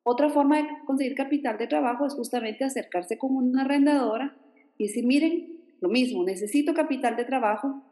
Otra 0.02 0.28
forma 0.28 0.58
de 0.58 0.68
conseguir 0.86 1.14
capital 1.14 1.56
de 1.56 1.66
trabajo 1.66 2.06
es 2.06 2.14
justamente 2.14 2.64
acercarse 2.64 3.16
con 3.16 3.36
una 3.36 3.62
arrendadora 3.62 4.36
y 4.76 4.88
decir, 4.88 5.06
miren, 5.06 5.60
lo 5.80 5.88
mismo, 5.88 6.24
necesito 6.24 6.74
capital 6.74 7.16
de 7.16 7.24
trabajo, 7.24 7.82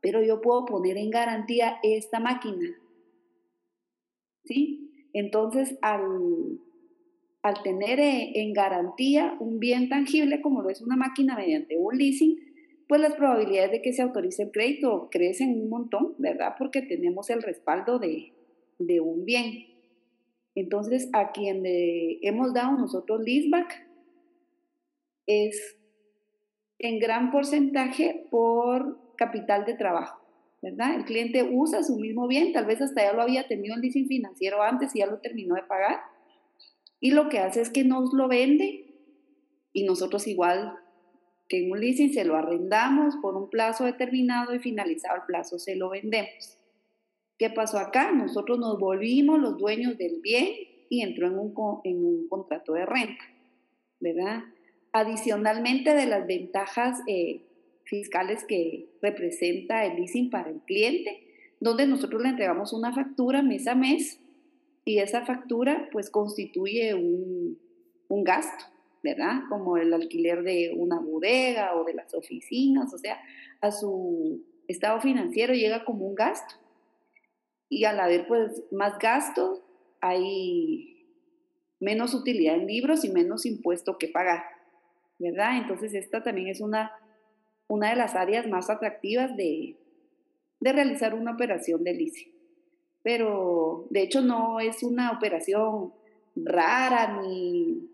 pero 0.00 0.22
yo 0.22 0.40
puedo 0.40 0.64
poner 0.64 0.96
en 0.96 1.10
garantía 1.10 1.78
esta 1.82 2.20
máquina. 2.20 2.68
¿Sí? 4.44 5.08
Entonces, 5.12 5.76
al 5.82 6.60
al 7.42 7.62
tener 7.62 7.98
eh, 8.00 8.32
en 8.34 8.52
garantía 8.52 9.36
un 9.40 9.58
bien 9.58 9.88
tangible 9.88 10.40
como 10.40 10.62
lo 10.62 10.70
es 10.70 10.82
una 10.82 10.96
máquina 10.96 11.36
mediante 11.36 11.76
un 11.78 11.96
leasing, 11.96 12.36
pues 12.90 13.00
las 13.00 13.14
probabilidades 13.14 13.70
de 13.70 13.82
que 13.82 13.92
se 13.92 14.02
autorice 14.02 14.42
el 14.42 14.50
crédito 14.50 15.10
crecen 15.12 15.62
un 15.62 15.68
montón, 15.68 16.16
¿verdad? 16.18 16.56
Porque 16.58 16.82
tenemos 16.82 17.30
el 17.30 17.40
respaldo 17.40 18.00
de, 18.00 18.32
un 19.00 19.24
bien. 19.24 19.68
Entonces, 20.56 21.08
a 21.12 21.30
quien 21.30 21.62
le 21.62 22.18
hemos 22.26 22.52
dado 22.52 22.76
nosotros 22.76 23.20
leaseback 23.20 23.86
es 25.28 25.78
en 26.80 26.98
gran 26.98 27.30
porcentaje 27.30 28.26
por 28.28 29.14
capital 29.14 29.64
de 29.66 29.74
trabajo, 29.74 30.26
¿verdad? 30.60 30.96
El 30.96 31.04
cliente 31.04 31.48
usa 31.48 31.84
su 31.84 31.96
mismo 31.96 32.26
bien, 32.26 32.52
tal 32.52 32.66
vez 32.66 32.82
hasta 32.82 33.04
ya 33.04 33.12
lo 33.12 33.22
había 33.22 33.46
tenido 33.46 33.76
en 33.76 33.82
leasing 33.82 34.08
financiero 34.08 34.64
antes 34.64 34.96
y 34.96 34.98
ya 34.98 35.06
lo 35.06 35.20
terminó 35.20 35.54
de 35.54 35.62
pagar, 35.62 36.00
y 36.98 37.12
lo 37.12 37.28
que 37.28 37.38
hace 37.38 37.60
es 37.60 37.70
que 37.70 37.84
nos 37.84 38.12
lo 38.12 38.26
vende 38.26 38.96
y 39.72 39.84
nosotros 39.84 40.26
igual 40.26 40.74
que 41.50 41.64
en 41.64 41.72
un 41.72 41.80
leasing 41.80 42.14
se 42.14 42.24
lo 42.24 42.36
arrendamos 42.36 43.16
por 43.20 43.36
un 43.36 43.50
plazo 43.50 43.84
determinado 43.84 44.54
y 44.54 44.60
finalizado 44.60 45.16
el 45.16 45.22
plazo 45.26 45.58
se 45.58 45.74
lo 45.74 45.90
vendemos. 45.90 46.56
¿Qué 47.38 47.50
pasó 47.50 47.78
acá? 47.78 48.12
Nosotros 48.12 48.60
nos 48.60 48.78
volvimos 48.78 49.40
los 49.40 49.58
dueños 49.58 49.98
del 49.98 50.20
bien 50.22 50.46
y 50.88 51.02
entró 51.02 51.26
en 51.26 51.38
un, 51.38 51.52
en 51.82 52.04
un 52.04 52.28
contrato 52.28 52.74
de 52.74 52.86
renta, 52.86 53.24
¿verdad? 53.98 54.44
Adicionalmente 54.92 55.92
de 55.92 56.06
las 56.06 56.24
ventajas 56.24 57.00
eh, 57.08 57.42
fiscales 57.82 58.44
que 58.44 58.88
representa 59.02 59.84
el 59.84 59.96
leasing 59.96 60.30
para 60.30 60.50
el 60.50 60.60
cliente, 60.60 61.26
donde 61.58 61.84
nosotros 61.88 62.22
le 62.22 62.28
entregamos 62.28 62.72
una 62.72 62.92
factura 62.92 63.42
mes 63.42 63.66
a 63.66 63.74
mes 63.74 64.20
y 64.84 64.98
esa 64.98 65.26
factura 65.26 65.88
pues 65.90 66.10
constituye 66.10 66.94
un, 66.94 67.58
un 68.08 68.24
gasto, 68.24 68.66
¿verdad? 69.02 69.42
Como 69.48 69.76
el 69.76 69.92
alquiler 69.92 70.42
de 70.42 70.72
una 70.76 70.98
bodega 71.00 71.74
o 71.76 71.84
de 71.84 71.94
las 71.94 72.14
oficinas, 72.14 72.92
o 72.92 72.98
sea, 72.98 73.20
a 73.60 73.70
su 73.70 74.44
estado 74.68 75.00
financiero 75.00 75.54
llega 75.54 75.84
como 75.84 76.06
un 76.06 76.14
gasto. 76.14 76.54
Y 77.68 77.84
al 77.84 78.00
haber 78.00 78.26
pues 78.26 78.64
más 78.72 78.98
gastos, 78.98 79.62
hay 80.00 81.06
menos 81.78 82.14
utilidad 82.14 82.56
en 82.56 82.66
libros 82.66 83.04
y 83.04 83.10
menos 83.10 83.46
impuesto 83.46 83.96
que 83.98 84.08
pagar, 84.08 84.42
¿verdad? 85.18 85.58
Entonces 85.58 85.94
esta 85.94 86.22
también 86.22 86.48
es 86.48 86.60
una, 86.60 86.92
una 87.68 87.90
de 87.90 87.96
las 87.96 88.14
áreas 88.14 88.46
más 88.48 88.68
atractivas 88.70 89.36
de, 89.36 89.76
de 90.60 90.72
realizar 90.72 91.14
una 91.14 91.32
operación 91.32 91.84
de 91.84 91.94
leasing 91.94 92.40
pero 93.02 93.86
de 93.90 94.02
hecho 94.02 94.20
no 94.20 94.60
es 94.60 94.82
una 94.82 95.12
operación 95.12 95.92
rara 96.36 97.20
ni, 97.20 97.89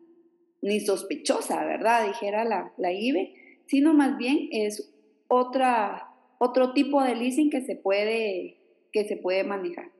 ni 0.66 0.80
sospechosa, 0.80 1.64
¿verdad? 1.64 2.08
Dijera 2.08 2.44
la, 2.44 2.72
la 2.76 2.92
IBE, 2.92 3.62
sino 3.66 3.94
más 3.94 4.18
bien 4.18 4.48
es 4.50 4.92
otra, 5.28 6.12
otro 6.38 6.72
tipo 6.72 7.02
de 7.02 7.14
leasing 7.14 7.50
que 7.50 7.64
se 7.64 7.76
puede, 7.76 8.58
que 8.92 9.06
se 9.06 9.16
puede 9.16 9.44
manejar. 9.44 9.92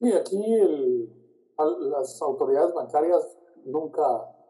Sí, 0.00 0.12
aquí 0.12 1.08
las 1.90 2.20
autoridades 2.20 2.74
bancarias 2.74 3.38
nunca 3.64 4.02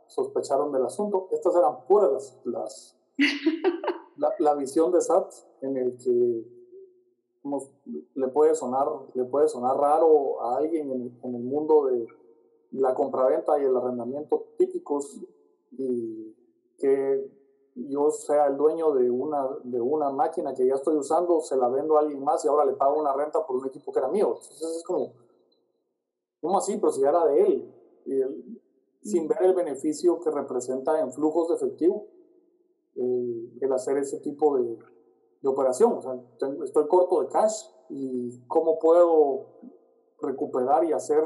sospecharon 0.09 0.72
del 0.72 0.87
asunto. 0.87 1.28
Estas 1.31 1.55
eran 1.55 1.85
puras 1.87 2.40
las, 2.44 2.98
la, 4.16 4.35
la, 4.38 4.55
visión 4.55 4.90
de 4.90 5.00
SAT 5.00 5.33
en 5.61 5.76
el 5.76 5.96
que 5.98 6.44
le 8.14 8.28
puede 8.28 8.55
sonar, 8.55 8.88
le 9.14 9.24
puede 9.24 9.48
sonar 9.48 9.76
raro 9.76 10.42
a 10.42 10.57
alguien 10.59 10.90
en, 10.90 11.18
en 11.22 11.35
el 11.35 11.42
mundo 11.42 11.87
de 11.87 12.07
la 12.72 12.94
compraventa 12.94 13.58
y 13.61 13.64
el 13.64 13.76
arrendamiento 13.76 14.46
típicos 14.56 15.20
y 15.72 16.35
que 16.78 17.30
yo 17.74 18.11
sea 18.11 18.46
el 18.46 18.56
dueño 18.56 18.92
de 18.92 19.11
una, 19.11 19.48
de 19.64 19.80
una 19.80 20.11
máquina 20.11 20.52
que 20.54 20.66
ya 20.66 20.74
estoy 20.74 20.96
usando, 20.96 21.40
se 21.40 21.56
la 21.56 21.68
vendo 21.68 21.96
a 21.96 22.00
alguien 22.00 22.22
más 22.22 22.44
y 22.44 22.48
ahora 22.48 22.64
le 22.64 22.74
pago 22.74 23.00
una 23.00 23.12
renta 23.14 23.46
por 23.46 23.56
un 23.56 23.66
equipo 23.66 23.92
que 23.92 23.98
era 23.98 24.08
mío. 24.08 24.38
Entonces 24.40 24.76
es 24.76 24.85
como, 24.85 25.12
¿cómo 26.40 26.58
así? 26.58 26.76
Pero 26.76 26.92
si 26.92 27.02
era 27.02 27.24
de 27.26 27.42
él. 27.42 27.74
Y 28.04 29.08
sin 29.08 29.26
ver 29.26 29.42
el 29.42 29.54
beneficio 29.54 30.20
que 30.20 30.30
representa 30.30 31.00
en 31.00 31.12
flujos 31.12 31.48
de 31.48 31.54
efectivo 31.54 32.06
eh, 32.94 33.58
el 33.61 33.72
hacer 33.72 33.96
ese 33.96 34.18
tipo 34.20 34.58
de, 34.58 34.78
de 35.40 35.48
operación. 35.48 35.92
O 35.94 36.02
sea, 36.02 36.18
estoy 36.64 36.87
corto 36.88 37.22
de 37.22 37.28
cash 37.28 37.66
y 37.88 38.38
cómo 38.46 38.78
puedo 38.78 39.46
recuperar 40.20 40.85
y 40.85 40.92
hacer, 40.92 41.22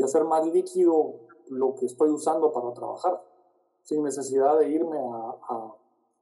y 0.00 0.02
hacer 0.02 0.24
más 0.24 0.46
líquido 0.46 1.20
lo 1.48 1.74
que 1.74 1.84
estoy 1.84 2.08
usando 2.08 2.52
para 2.52 2.72
trabajar, 2.72 3.22
sin 3.82 4.02
necesidad 4.02 4.58
de 4.58 4.70
irme 4.70 4.98
a, 4.98 5.74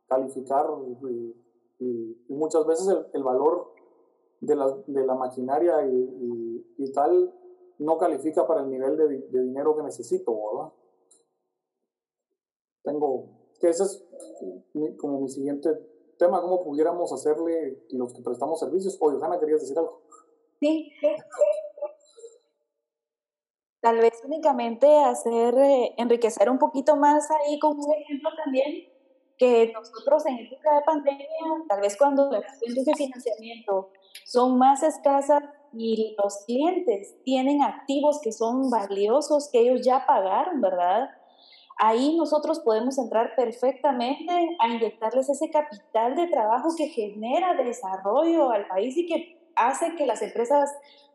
calificar. 0.09 0.67
Y, 1.79 2.25
muchas 2.29 2.67
veces 2.67 2.89
el, 3.13 3.23
valor 3.23 3.73
de 4.41 4.57
la, 4.57 4.77
de 4.87 5.07
la 5.07 5.15
maquinaria 5.15 5.87
y, 5.87 6.67
y, 6.77 6.93
tal 6.93 7.33
no 7.79 7.97
califica 7.99 8.47
para 8.47 8.63
el 8.63 8.71
nivel 8.71 8.97
de, 8.97 9.09
de 9.29 9.43
dinero 9.43 9.77
que 9.77 9.83
necesito, 9.85 10.33
¿verdad? 10.33 10.73
Tengo, 12.83 13.29
que 13.61 13.69
ese 13.69 13.85
es 13.85 14.05
como 14.97 15.21
mi 15.21 15.29
siguiente 15.29 15.71
tema, 16.19 16.41
cómo 16.41 16.65
pudiéramos 16.65 17.13
hacerle 17.13 17.85
los 17.91 18.13
que 18.13 18.23
prestamos 18.23 18.59
servicios. 18.59 18.97
Oye, 19.01 19.19
Johanna, 19.19 19.39
¿querías 19.39 19.61
decir 19.61 19.79
algo? 19.79 20.01
Sí. 20.59 20.91
Tal 23.81 23.99
vez 23.99 24.15
únicamente 24.25 24.87
hacer, 25.05 25.55
eh, 25.57 25.95
enriquecer 25.97 26.51
un 26.51 26.59
poquito 26.59 26.97
más 26.97 27.29
ahí 27.31 27.59
con 27.59 27.79
un 27.79 27.93
ejemplo 27.93 28.31
también, 28.43 28.89
que 29.39 29.71
nosotros 29.73 30.27
en 30.27 30.39
época 30.39 30.75
de 30.75 30.83
pandemia, 30.83 31.27
tal 31.69 31.81
vez 31.81 31.97
cuando 31.97 32.31
las 32.31 32.59
fuentes 32.59 32.85
de 32.85 32.95
financiamiento 32.95 33.91
son 34.25 34.59
más 34.59 34.83
escasas 34.83 35.43
y 35.73 36.17
los 36.21 36.45
clientes 36.45 37.15
tienen 37.25 37.63
activos 37.63 38.21
que 38.21 38.33
son 38.33 38.69
valiosos, 38.69 39.49
que 39.53 39.61
ellos 39.61 39.83
ya 39.85 40.05
pagaron, 40.07 40.61
¿verdad? 40.61 41.11
Ahí 41.81 42.17
nosotros 42.17 42.59
podemos 42.59 42.99
entrar 42.99 43.37
perfectamente 43.37 44.57
a 44.59 44.69
inyectarles 44.69 45.29
ese 45.29 45.49
capital 45.51 46.17
de 46.17 46.27
trabajo 46.27 46.71
que 46.77 46.89
genera 46.89 47.55
desarrollo 47.55 48.51
al 48.51 48.67
país 48.67 48.97
y 48.97 49.07
que 49.07 49.38
hace 49.59 49.95
que 49.97 50.07
las 50.07 50.23
empresas 50.23 50.71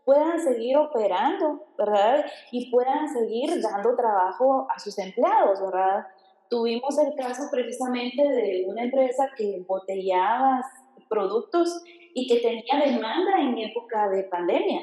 puedan 0.05 0.39
seguir 0.39 0.77
operando, 0.77 1.65
¿verdad? 1.77 2.25
Y 2.51 2.69
puedan 2.69 3.07
seguir 3.07 3.61
dando 3.61 3.95
trabajo 3.95 4.67
a 4.73 4.79
sus 4.79 4.97
empleados, 4.99 5.61
¿verdad? 5.61 6.05
Tuvimos 6.49 6.97
el 6.99 7.15
caso 7.15 7.43
precisamente 7.49 8.21
de 8.21 8.65
una 8.67 8.83
empresa 8.83 9.29
que 9.35 9.55
embotellaba 9.55 10.61
productos 11.09 11.81
y 12.13 12.27
que 12.27 12.41
tenía 12.41 12.85
demanda 12.85 13.39
en 13.39 13.57
época 13.57 14.09
de 14.09 14.23
pandemia. 14.23 14.81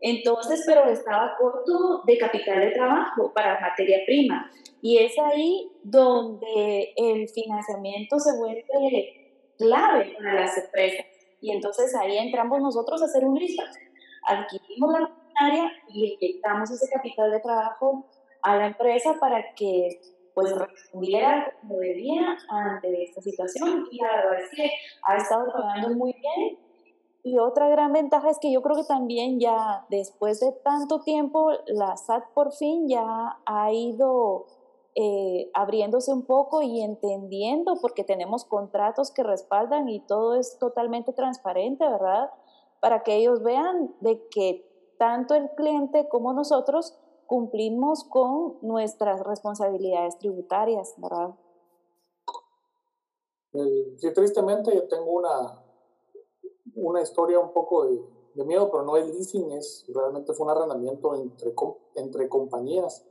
Entonces, 0.00 0.62
pero 0.66 0.84
estaba 0.84 1.36
corto 1.38 2.02
de 2.06 2.18
capital 2.18 2.60
de 2.60 2.70
trabajo 2.72 3.32
para 3.32 3.60
materia 3.60 3.98
prima. 4.04 4.50
Y 4.82 4.98
es 4.98 5.18
ahí 5.18 5.70
donde 5.82 6.92
el 6.96 7.28
financiamiento 7.28 8.18
se 8.18 8.36
vuelve 8.36 9.42
clave 9.58 10.14
para 10.18 10.40
las 10.40 10.58
empresas. 10.58 11.06
Y 11.40 11.52
entonces 11.52 11.94
ahí 11.94 12.18
entramos 12.18 12.60
nosotros 12.60 13.02
a 13.02 13.06
hacer 13.06 13.24
un 13.24 13.34
listo. 13.34 13.62
Adquirimos 14.26 14.92
la 14.92 15.00
maquinaria 15.00 15.72
y 15.88 16.14
inyectamos 16.14 16.70
ese 16.70 16.88
capital 16.92 17.30
de 17.30 17.40
trabajo 17.40 18.06
a 18.42 18.56
la 18.56 18.66
empresa 18.66 19.16
para 19.20 19.54
que 19.54 20.00
pues 20.34 20.54
respondiera 20.54 21.52
como 21.60 21.78
debía 21.78 22.36
ante 22.48 23.04
esta 23.04 23.20
situación. 23.22 23.86
Y 23.90 24.02
la 24.02 24.16
verdad 24.16 24.40
es 24.40 24.50
que 24.50 24.70
ha 25.02 25.16
estado 25.16 25.50
trabajando 25.50 25.96
muy 25.96 26.12
bien 26.12 26.58
y 27.26 27.40
otra 27.40 27.68
gran 27.68 27.92
ventaja 27.92 28.30
es 28.30 28.38
que 28.38 28.52
yo 28.52 28.62
creo 28.62 28.76
que 28.76 28.84
también 28.84 29.40
ya 29.40 29.84
después 29.90 30.38
de 30.38 30.52
tanto 30.62 31.00
tiempo, 31.00 31.50
la 31.66 31.96
SAT 31.96 32.22
por 32.34 32.52
fin 32.52 32.88
ya 32.88 33.40
ha 33.44 33.72
ido 33.72 34.46
eh, 34.98 35.50
abriéndose 35.52 36.10
un 36.10 36.24
poco 36.24 36.62
y 36.62 36.80
entendiendo, 36.80 37.76
porque 37.82 38.02
tenemos 38.02 38.46
contratos 38.46 39.10
que 39.10 39.22
respaldan 39.22 39.90
y 39.90 40.00
todo 40.00 40.36
es 40.36 40.58
totalmente 40.58 41.12
transparente, 41.12 41.86
¿verdad? 41.86 42.30
Para 42.80 43.02
que 43.02 43.16
ellos 43.16 43.42
vean 43.42 43.94
de 44.00 44.26
que 44.28 44.66
tanto 44.98 45.34
el 45.34 45.50
cliente 45.50 46.08
como 46.08 46.32
nosotros 46.32 46.98
cumplimos 47.26 48.04
con 48.04 48.56
nuestras 48.62 49.22
responsabilidades 49.22 50.16
tributarias, 50.16 50.94
¿verdad? 50.96 51.34
Sí, 53.52 54.12
tristemente 54.14 54.74
yo 54.74 54.88
tengo 54.88 55.12
una, 55.12 55.62
una 56.74 57.02
historia 57.02 57.38
un 57.38 57.52
poco 57.52 57.84
de, 57.84 58.00
de, 58.34 58.44
miedo, 58.46 58.70
pero 58.70 58.82
no 58.82 58.96
es 58.96 59.06
leasing, 59.08 59.50
es, 59.52 59.84
realmente 59.88 60.32
fue 60.32 60.46
un 60.46 60.52
arrendamiento 60.52 61.14
entre, 61.16 61.52
entre 61.96 62.30
compañías. 62.30 63.04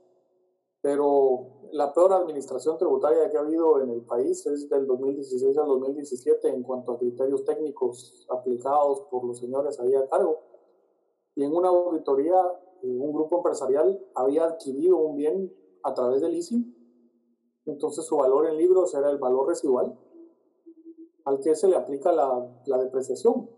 Pero 0.86 1.70
la 1.72 1.92
peor 1.92 2.14
administración 2.14 2.78
tributaria 2.78 3.28
que 3.32 3.38
ha 3.38 3.40
habido 3.40 3.82
en 3.82 3.90
el 3.90 4.04
país 4.04 4.46
es 4.46 4.70
del 4.70 4.86
2016 4.86 5.58
al 5.58 5.66
2017 5.66 6.48
en 6.48 6.62
cuanto 6.62 6.92
a 6.92 7.00
criterios 7.00 7.44
técnicos 7.44 8.28
aplicados 8.30 9.02
por 9.10 9.26
los 9.26 9.40
señores 9.40 9.80
ahí 9.80 9.96
a 9.96 10.08
cargo. 10.08 10.42
Y 11.34 11.44
en 11.44 11.56
una 11.56 11.70
auditoría, 11.70 12.36
eh, 12.84 13.00
un 13.00 13.12
grupo 13.14 13.38
empresarial 13.38 14.00
había 14.14 14.46
adquirido 14.46 14.98
un 14.98 15.16
bien 15.16 15.52
a 15.82 15.96
través 15.96 16.22
del 16.22 16.34
leasing, 16.34 16.72
entonces 17.66 18.06
su 18.06 18.18
valor 18.18 18.46
en 18.46 18.56
libros 18.56 18.94
era 18.94 19.10
el 19.10 19.18
valor 19.18 19.48
residual 19.48 19.98
al 21.24 21.40
que 21.40 21.56
se 21.56 21.68
le 21.68 21.78
aplica 21.78 22.12
la, 22.12 22.48
la 22.68 22.78
depreciación. 22.78 23.50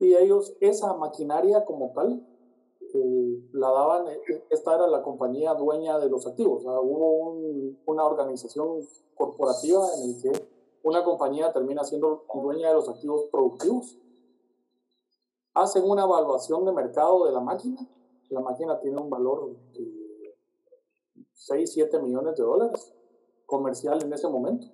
Y 0.00 0.16
ellos, 0.16 0.56
esa 0.58 0.94
maquinaria 0.94 1.64
como 1.64 1.92
tal, 1.92 2.26
eh, 2.94 3.48
la 3.52 3.70
daban, 3.70 4.08
eh, 4.08 4.44
esta 4.50 4.74
era 4.74 4.86
la 4.86 5.02
compañía 5.02 5.54
dueña 5.54 5.98
de 5.98 6.08
los 6.08 6.26
activos. 6.26 6.64
hubo 6.64 7.30
un, 7.30 7.78
una 7.86 8.04
organización 8.04 8.80
corporativa 9.14 9.86
en 9.96 10.10
el 10.10 10.22
que 10.22 10.48
una 10.82 11.04
compañía 11.04 11.52
termina 11.52 11.84
siendo 11.84 12.24
dueña 12.34 12.68
de 12.68 12.74
los 12.74 12.88
activos 12.88 13.26
productivos. 13.30 13.98
Hacen 15.54 15.84
una 15.88 16.04
evaluación 16.04 16.64
de 16.64 16.72
mercado 16.72 17.26
de 17.26 17.32
la 17.32 17.40
máquina. 17.40 17.86
La 18.30 18.40
máquina 18.40 18.80
tiene 18.80 19.00
un 19.00 19.10
valor 19.10 19.54
de 19.74 20.34
6, 21.32 21.72
7 21.72 22.00
millones 22.00 22.36
de 22.36 22.42
dólares 22.42 22.94
comercial 23.46 24.02
en 24.02 24.12
ese 24.12 24.28
momento 24.28 24.66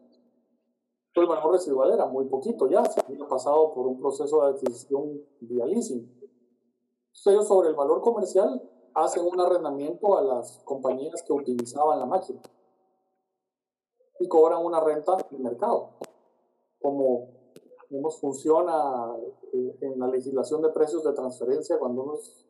el 1.21 1.27
valor 1.27 1.53
residual 1.53 1.93
era 1.93 2.07
muy 2.07 2.27
poquito 2.27 2.69
ya, 2.69 2.85
se 2.85 3.01
había 3.01 3.27
pasado 3.27 3.73
por 3.73 3.87
un 3.87 3.99
proceso 3.99 4.43
de 4.43 4.51
adquisición 4.53 5.21
vía 5.41 5.67
leasing. 5.67 6.18
Ellos 7.27 7.47
sobre 7.47 7.69
el 7.69 7.75
valor 7.75 8.01
comercial 8.01 8.63
hacen 8.95 9.25
un 9.25 9.41
arrendamiento 9.41 10.17
a 10.17 10.23
las 10.23 10.61
compañías 10.65 11.23
que 11.23 11.33
utilizaban 11.33 11.99
la 11.99 12.07
máquina 12.07 12.41
y 14.19 14.29
cobran 14.29 14.65
una 14.65 14.81
renta 14.81 15.17
de 15.17 15.39
mercado. 15.39 15.99
Como 16.81 17.39
cómo 17.89 18.11
funciona 18.11 19.17
eh, 19.53 19.79
en 19.81 19.99
la 19.99 20.09
legislación 20.09 20.63
de 20.63 20.71
precios 20.71 21.03
de 21.05 21.13
transferencia 21.13 21.79
cuando 21.79 22.03
uno 22.03 22.15
es, 22.15 22.47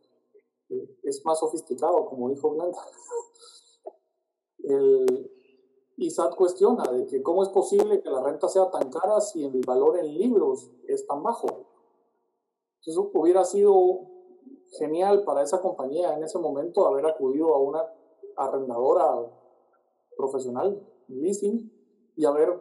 eh, 0.71 0.99
es 1.05 1.25
más 1.25 1.39
sofisticado, 1.39 2.07
como 2.07 2.29
dijo 2.31 2.51
Blanca. 2.51 2.81
El, 4.65 5.31
y 5.97 6.11
SAT 6.11 6.37
cuestiona 6.37 6.85
de 6.93 7.07
que 7.07 7.23
cómo 7.23 7.43
es 7.43 7.49
posible 7.49 8.01
que 8.01 8.11
la 8.11 8.23
renta 8.23 8.49
sea 8.49 8.71
tan 8.71 8.89
cara 8.91 9.21
si 9.21 9.45
el 9.45 9.61
valor 9.67 9.99
en 9.99 10.15
libros 10.17 10.71
es 10.87 11.07
tan 11.07 11.23
bajo. 11.25 11.47
Entonces 12.81 13.11
hubiera 13.15 13.45
sido 13.45 14.18
genial 14.79 15.25
para 15.25 15.43
esa 15.43 15.61
compañía 15.61 16.15
en 16.15 16.23
ese 16.23 16.39
momento 16.39 16.87
haber 16.87 17.07
acudido 17.07 17.55
a 17.55 17.59
una 17.59 17.85
arrendadora 18.37 19.31
profesional, 20.17 20.81
leasing, 21.09 21.73
y 22.17 22.25
haber 22.25 22.61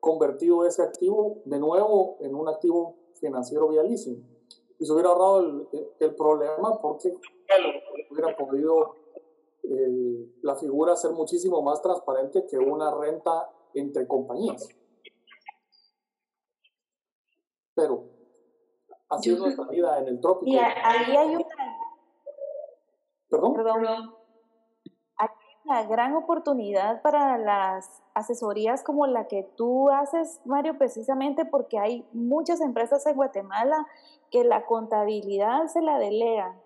convertido 0.00 0.66
ese 0.66 0.82
activo 0.82 1.42
de 1.44 1.58
nuevo 1.60 2.16
en 2.20 2.34
un 2.34 2.48
activo 2.48 2.96
financiero 3.20 3.68
vía 3.68 3.84
leasing. 3.84 4.26
Y 4.78 4.84
se 4.84 4.92
hubiera 4.92 5.10
ahorrado 5.10 5.40
el, 5.40 5.68
el 6.00 6.14
problema 6.16 6.80
porque 6.80 7.14
hubiera 8.10 8.36
podido 8.36 8.94
eh, 9.62 10.32
la 10.42 10.56
figura 10.56 10.96
ser 10.96 11.12
muchísimo 11.12 11.62
más 11.62 11.80
transparente 11.80 12.46
que 12.46 12.58
una 12.58 12.92
renta 12.92 13.48
entre 13.74 14.08
compañías. 14.08 14.68
Pero 17.74 18.04
así 19.10 19.32
es 19.32 19.38
nuestra 19.38 19.66
vida 19.66 19.98
en 19.98 20.08
el 20.08 20.20
trópico. 20.20 20.50
Y 20.50 20.58
ahí 20.58 21.16
hay 21.16 21.36
una... 21.36 21.44
¿Perdón? 23.28 23.54
Perdón. 23.54 24.14
Hay 25.16 25.28
una 25.64 25.82
gran 25.84 26.14
oportunidad 26.16 27.02
para 27.02 27.38
las 27.38 28.02
asesorías 28.14 28.82
como 28.82 29.06
la 29.06 29.28
que 29.28 29.42
tú 29.56 29.90
haces, 29.90 30.40
Mario, 30.44 30.78
precisamente 30.78 31.44
porque 31.44 31.78
hay 31.78 32.08
muchas 32.12 32.60
empresas 32.60 33.06
en 33.06 33.16
Guatemala 33.16 33.86
que 34.30 34.44
la 34.44 34.64
contabilidad 34.66 35.66
se 35.66 35.82
la 35.82 35.98
delegan 35.98 36.60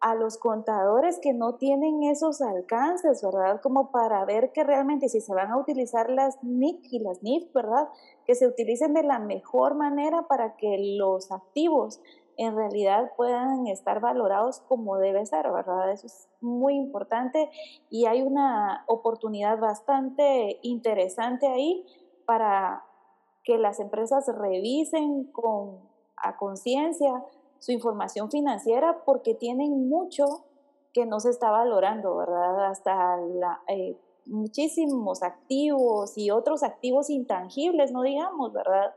a 0.00 0.14
los 0.14 0.36
contadores 0.36 1.18
que 1.20 1.32
no 1.32 1.54
tienen 1.54 2.02
esos 2.02 2.40
alcances, 2.40 3.22
¿verdad? 3.22 3.60
Como 3.60 3.90
para 3.90 4.24
ver 4.24 4.52
que 4.52 4.62
realmente 4.62 5.08
si 5.08 5.20
se 5.20 5.34
van 5.34 5.50
a 5.50 5.58
utilizar 5.58 6.10
las 6.10 6.42
NIC 6.42 6.92
y 6.92 6.98
las 6.98 7.22
NIF, 7.22 7.52
¿verdad? 7.52 7.88
Que 8.26 8.34
se 8.34 8.46
utilicen 8.46 8.94
de 8.94 9.02
la 9.02 9.18
mejor 9.18 9.74
manera 9.74 10.28
para 10.28 10.56
que 10.56 10.96
los 10.98 11.32
activos 11.32 12.00
en 12.36 12.54
realidad 12.54 13.12
puedan 13.16 13.66
estar 13.66 14.00
valorados 14.00 14.60
como 14.60 14.98
debe 14.98 15.24
ser, 15.24 15.50
¿verdad? 15.50 15.90
Eso 15.90 16.06
es 16.06 16.28
muy 16.40 16.74
importante 16.74 17.50
y 17.88 18.04
hay 18.04 18.20
una 18.22 18.84
oportunidad 18.88 19.58
bastante 19.58 20.58
interesante 20.62 21.46
ahí 21.46 21.86
para 22.26 22.84
que 23.42 23.56
las 23.56 23.80
empresas 23.80 24.26
revisen 24.36 25.24
con 25.32 25.78
a 26.16 26.36
conciencia 26.36 27.24
su 27.66 27.72
información 27.72 28.30
financiera 28.30 29.02
porque 29.04 29.34
tienen 29.34 29.88
mucho 29.88 30.44
que 30.92 31.04
no 31.04 31.18
se 31.18 31.30
está 31.30 31.50
valorando, 31.50 32.14
¿verdad? 32.16 32.66
Hasta 32.66 33.16
la, 33.16 33.60
eh, 33.66 33.98
muchísimos 34.24 35.24
activos 35.24 36.16
y 36.16 36.30
otros 36.30 36.62
activos 36.62 37.10
intangibles, 37.10 37.90
no 37.90 38.02
digamos, 38.02 38.52
¿verdad? 38.52 38.94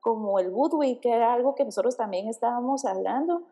Como 0.00 0.38
el 0.38 0.52
goodwill, 0.52 1.00
que 1.00 1.10
era 1.10 1.34
algo 1.34 1.56
que 1.56 1.64
nosotros 1.64 1.96
también 1.96 2.28
estábamos 2.28 2.84
hablando, 2.84 3.42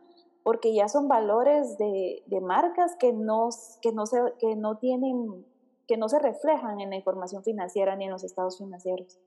porque 0.44 0.72
ya 0.72 0.87
son 0.87 1.09
valores 1.09 1.77
de, 1.77 2.22
de 2.27 2.40
marcas 2.40 2.94
que 3.01 3.12
no, 3.12 3.48
que, 3.81 3.90
no 3.90 4.07
se, 4.07 4.20
que 4.38 4.55
no 4.55 4.79
tienen, 4.79 5.44
que 5.88 5.96
no 5.96 6.09
se 6.09 6.20
reflejan 6.20 6.81
en 6.81 6.90
la 6.90 6.96
información 6.96 7.42
financiera 7.42 7.96
ni 7.96 8.05
en 8.05 8.12
los 8.12 8.22
estados 8.22 8.59
financieros. 8.59 9.18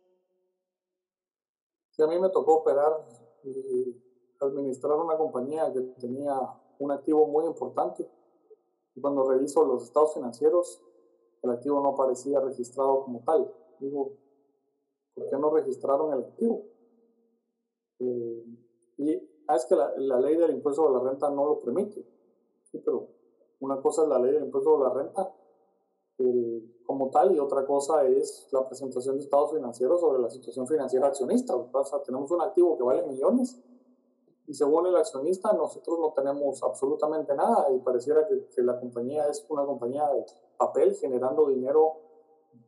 Sí, 1.92 2.04
a 2.04 2.08
mí 2.08 2.18
me 2.20 2.30
tocó 2.30 2.56
operar 2.56 3.06
y 3.44 4.05
administrar 4.40 4.98
una 4.98 5.18
compañía 5.18 5.72
que 5.72 5.82
tenía 6.00 6.36
un 6.80 6.92
activo 6.92 7.28
muy 7.28 7.46
importante. 7.46 8.10
Y 8.96 9.02
cuando 9.02 9.30
reviso 9.30 9.66
los 9.66 9.84
estados 9.84 10.14
financieros, 10.14 10.82
el 11.42 11.52
activo 11.52 11.82
no 11.82 11.90
aparecía 11.90 12.40
registrado 12.40 13.04
como 13.04 13.22
tal. 13.24 13.52
Digo, 13.80 14.14
¿por 15.14 15.30
qué 15.30 15.38
no 15.38 15.50
registraron 15.50 16.14
el 16.14 16.20
activo? 16.20 16.64
Eh, 18.00 18.46
y 18.98 19.30
ah, 19.48 19.56
es 19.56 19.66
que 19.66 19.76
la, 19.76 19.94
la, 19.98 20.20
ley 20.20 20.36
del 20.36 20.52
impuesto 20.52 20.88
de 20.88 20.94
la 20.94 21.00
renta 21.10 21.30
no 21.30 21.46
lo 21.46 21.60
permite. 21.60 22.06
Sí, 22.72 22.80
pero 22.80 23.08
una 23.60 23.82
cosa 23.82 24.04
es 24.04 24.10
la 24.10 24.20
ley 24.20 24.32
del 24.34 24.46
impuesto 24.46 24.78
de 24.78 24.84
la 24.84 24.94
renta 24.94 25.34
eh, 26.18 26.82
como 26.86 27.10
tal 27.10 27.36
y 27.36 27.40
otra 27.40 27.66
cosa 27.66 28.06
es 28.08 28.48
la 28.52 28.66
presentación 28.66 29.18
de 29.18 29.24
estados 29.24 29.52
financieros 29.52 30.00
sobre 30.00 30.22
la 30.22 30.30
situación 30.30 30.68
financiera 30.68 31.08
accionista. 31.08 31.56
O 31.56 31.84
sea, 31.84 32.02
tenemos 32.04 32.32
un 32.32 32.42
activo 32.42 32.78
que 32.78 32.84
vale 32.84 33.04
millones 33.04 33.62
y 34.48 34.54
según 34.54 34.86
el 34.86 34.96
accionista 34.96 35.54
nosotros 35.54 36.00
no 36.00 36.14
tenemos 36.14 36.62
absolutamente 36.62 37.34
nada 37.36 37.68
y 37.72 37.80
pareciera 37.80 38.28
que, 38.28 38.62
la 38.62 38.80
compañía 38.80 39.28
es 39.28 39.46
una 39.50 39.66
compañía 39.66 40.08
de 40.10 40.26
papel 40.58 40.96
generando 40.96 41.48
dinero 41.48 41.94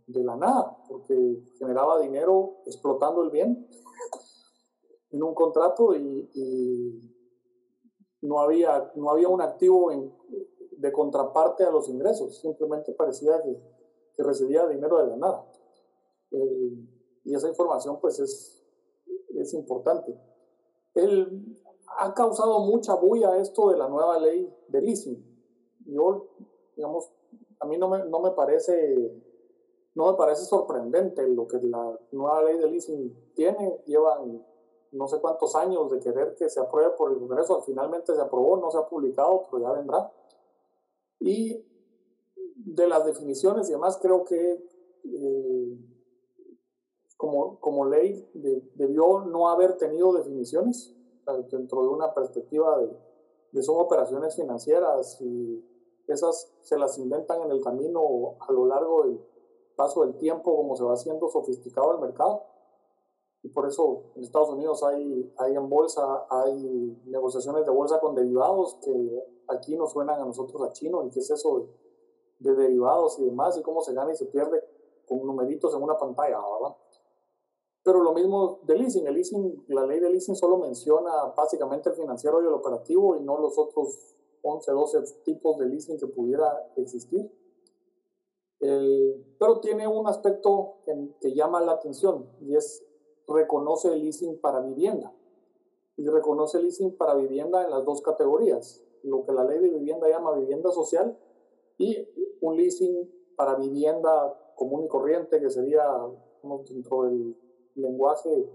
de 0.07 0.23
la 0.23 0.35
nada, 0.35 0.77
porque 0.87 1.43
generaba 1.59 1.99
dinero 1.99 2.61
explotando 2.65 3.23
el 3.23 3.29
bien 3.29 3.67
en 5.11 5.23
un 5.23 5.35
contrato 5.35 5.95
y, 5.95 7.13
no, 8.21 8.39
había, 8.39 8.91
no 8.95 9.11
había 9.11 9.27
un 9.27 9.41
activo 9.41 9.91
de 10.71 10.91
contraparte 10.91 11.63
a 11.63 11.71
los 11.71 11.87
ingresos, 11.89 12.39
simplemente 12.39 12.91
parecía 12.93 13.41
que, 13.43 13.77
recibía 14.19 14.65
dinero 14.65 14.97
de 14.97 15.07
la 15.09 15.15
nada. 15.15 15.45
Y 17.23 17.35
esa 17.35 17.47
información 17.47 17.99
pues 18.01 18.19
es, 18.19 18.65
es 19.35 19.53
importante. 19.53 20.19
Él 20.95 21.55
ha 21.99 22.13
causado 22.13 22.59
mucha 22.59 22.95
bulla 22.95 23.37
esto 23.37 23.69
de 23.69 23.77
la 23.77 23.87
nueva 23.87 24.19
ley 24.19 24.53
de 24.67 24.81
leasing. 24.81 25.23
Yo, 25.85 26.27
digamos, 26.75 27.11
a 27.59 27.65
mí 27.65 27.77
no 27.77 27.89
me, 27.89 28.05
no 28.05 28.19
me 28.19 28.31
parece 28.31 29.23
no 29.95 30.11
me 30.11 30.17
parece 30.17 30.45
sorprendente 30.45 31.27
lo 31.27 31.47
que 31.47 31.57
la 31.57 31.99
nueva 32.11 32.43
ley 32.43 32.59
de 32.59 32.67
leasing 32.67 33.33
tiene. 33.33 33.81
Llevan 33.87 34.45
no 34.91 35.07
sé 35.07 35.19
cuántos 35.19 35.55
años 35.55 35.89
de 35.89 35.99
querer 35.99 36.35
que 36.35 36.49
se 36.49 36.59
apruebe 36.59 36.91
por 36.91 37.11
el 37.11 37.17
Congreso. 37.17 37.63
Finalmente 37.63 38.13
se 38.13 38.21
aprobó, 38.21 38.57
no 38.57 38.69
se 38.69 38.77
ha 38.77 38.87
publicado, 38.87 39.43
pero 39.49 39.63
ya 39.63 39.71
vendrá. 39.71 40.11
Y 41.19 41.65
de 42.55 42.87
las 42.87 43.05
definiciones 43.05 43.69
y 43.69 43.71
demás, 43.71 43.97
creo 43.99 44.23
que 44.23 44.63
eh, 45.03 45.77
como, 47.17 47.59
como 47.59 47.85
ley 47.85 48.29
debió 48.75 49.21
no 49.21 49.49
haber 49.49 49.77
tenido 49.77 50.13
definiciones 50.13 50.96
dentro 51.33 51.83
de 51.83 51.89
una 51.89 52.13
perspectiva 52.13 52.77
de, 52.79 52.89
de 53.51 53.63
son 53.63 53.79
operaciones 53.79 54.35
financieras 54.35 55.19
y 55.21 55.63
esas 56.07 56.53
se 56.61 56.77
las 56.77 56.97
inventan 56.97 57.41
en 57.41 57.51
el 57.51 57.61
camino 57.61 58.35
a 58.39 58.51
lo 58.51 58.65
largo 58.65 59.03
del 59.03 59.19
paso 59.75 60.05
del 60.05 60.17
tiempo, 60.17 60.55
como 60.55 60.75
se 60.75 60.83
va 60.83 60.93
haciendo 60.93 61.29
sofisticado 61.29 61.93
el 61.93 61.99
mercado. 61.99 62.43
Y 63.43 63.49
por 63.49 63.67
eso 63.67 64.03
en 64.15 64.23
Estados 64.23 64.49
Unidos 64.49 64.83
hay, 64.83 65.33
hay 65.37 65.55
en 65.55 65.69
bolsa, 65.69 66.25
hay 66.29 66.99
negociaciones 67.05 67.65
de 67.65 67.71
bolsa 67.71 67.99
con 67.99 68.15
derivados 68.15 68.75
que 68.83 69.23
aquí 69.47 69.75
nos 69.75 69.91
suenan 69.91 70.19
a 70.19 70.25
nosotros 70.25 70.61
a 70.63 70.73
chino. 70.73 71.05
¿Y 71.05 71.09
qué 71.11 71.19
es 71.19 71.29
eso 71.29 71.69
de, 72.39 72.51
de 72.51 72.55
derivados 72.55 73.19
y 73.19 73.25
demás? 73.25 73.57
Y 73.57 73.61
cómo 73.61 73.81
se 73.81 73.93
gana 73.93 74.11
y 74.11 74.15
se 74.15 74.25
pierde 74.25 74.63
con 75.07 75.25
numeritos 75.25 75.73
en 75.73 75.83
una 75.83 75.97
pantalla, 75.97 76.39
¿verdad? 76.39 76.75
Pero 77.87 78.03
lo 78.03 78.11
mismo 78.11 78.59
de 78.63 78.75
leasing. 78.75 79.07
El 79.07 79.13
leasing, 79.13 79.63
la 79.69 79.85
ley 79.85 80.01
de 80.01 80.09
leasing 80.09 80.35
solo 80.35 80.57
menciona 80.57 81.33
básicamente 81.37 81.87
el 81.87 81.95
financiero 81.95 82.43
y 82.43 82.45
el 82.45 82.51
operativo 82.51 83.15
y 83.15 83.21
no 83.21 83.37
los 83.39 83.57
otros 83.57 84.13
11, 84.41 84.71
12 84.73 85.01
tipos 85.23 85.57
de 85.57 85.67
leasing 85.67 85.97
que 85.97 86.07
pudiera 86.07 86.69
existir. 86.75 87.31
pero 88.59 89.61
tiene 89.61 89.87
un 89.87 90.05
aspecto 90.05 90.79
que, 90.83 91.15
que, 91.21 91.33
llama 91.33 91.61
la 91.61 91.73
atención 91.73 92.29
y 92.41 92.57
es 92.57 92.83
reconoce 93.25 93.87
el 93.87 94.01
leasing 94.01 94.37
para 94.41 94.59
vivienda. 94.59 95.13
Y 95.95 96.09
reconoce 96.09 96.57
el 96.57 96.65
leasing 96.65 96.97
para 96.97 97.13
vivienda 97.13 97.63
en 97.63 97.69
las 97.69 97.85
dos 97.85 98.01
categorías, 98.01 98.83
lo 99.03 99.23
que 99.25 99.31
la 99.31 99.45
ley 99.45 99.59
de 99.59 99.69
vivienda 99.69 100.09
llama 100.09 100.33
vivienda 100.33 100.73
social 100.73 101.17
y 101.77 102.05
un 102.41 102.57
leasing 102.57 103.09
para 103.37 103.55
vivienda 103.55 104.37
común 104.57 104.83
y 104.83 104.87
corriente, 104.89 105.39
que 105.39 105.49
sería 105.49 105.87
dentro 106.69 107.03
del 107.03 107.46
lenguaje 107.77 108.49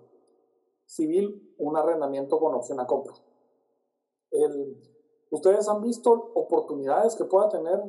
civil, 0.86 1.54
un 1.58 1.76
arrendamiento 1.76 2.38
con 2.38 2.54
opción 2.54 2.80
a 2.80 2.86
compra. 2.86 3.14
¿Ustedes 5.30 5.68
han 5.68 5.82
visto 5.82 6.12
oportunidades 6.34 7.16
que 7.16 7.24
pueda 7.24 7.48
tener 7.48 7.80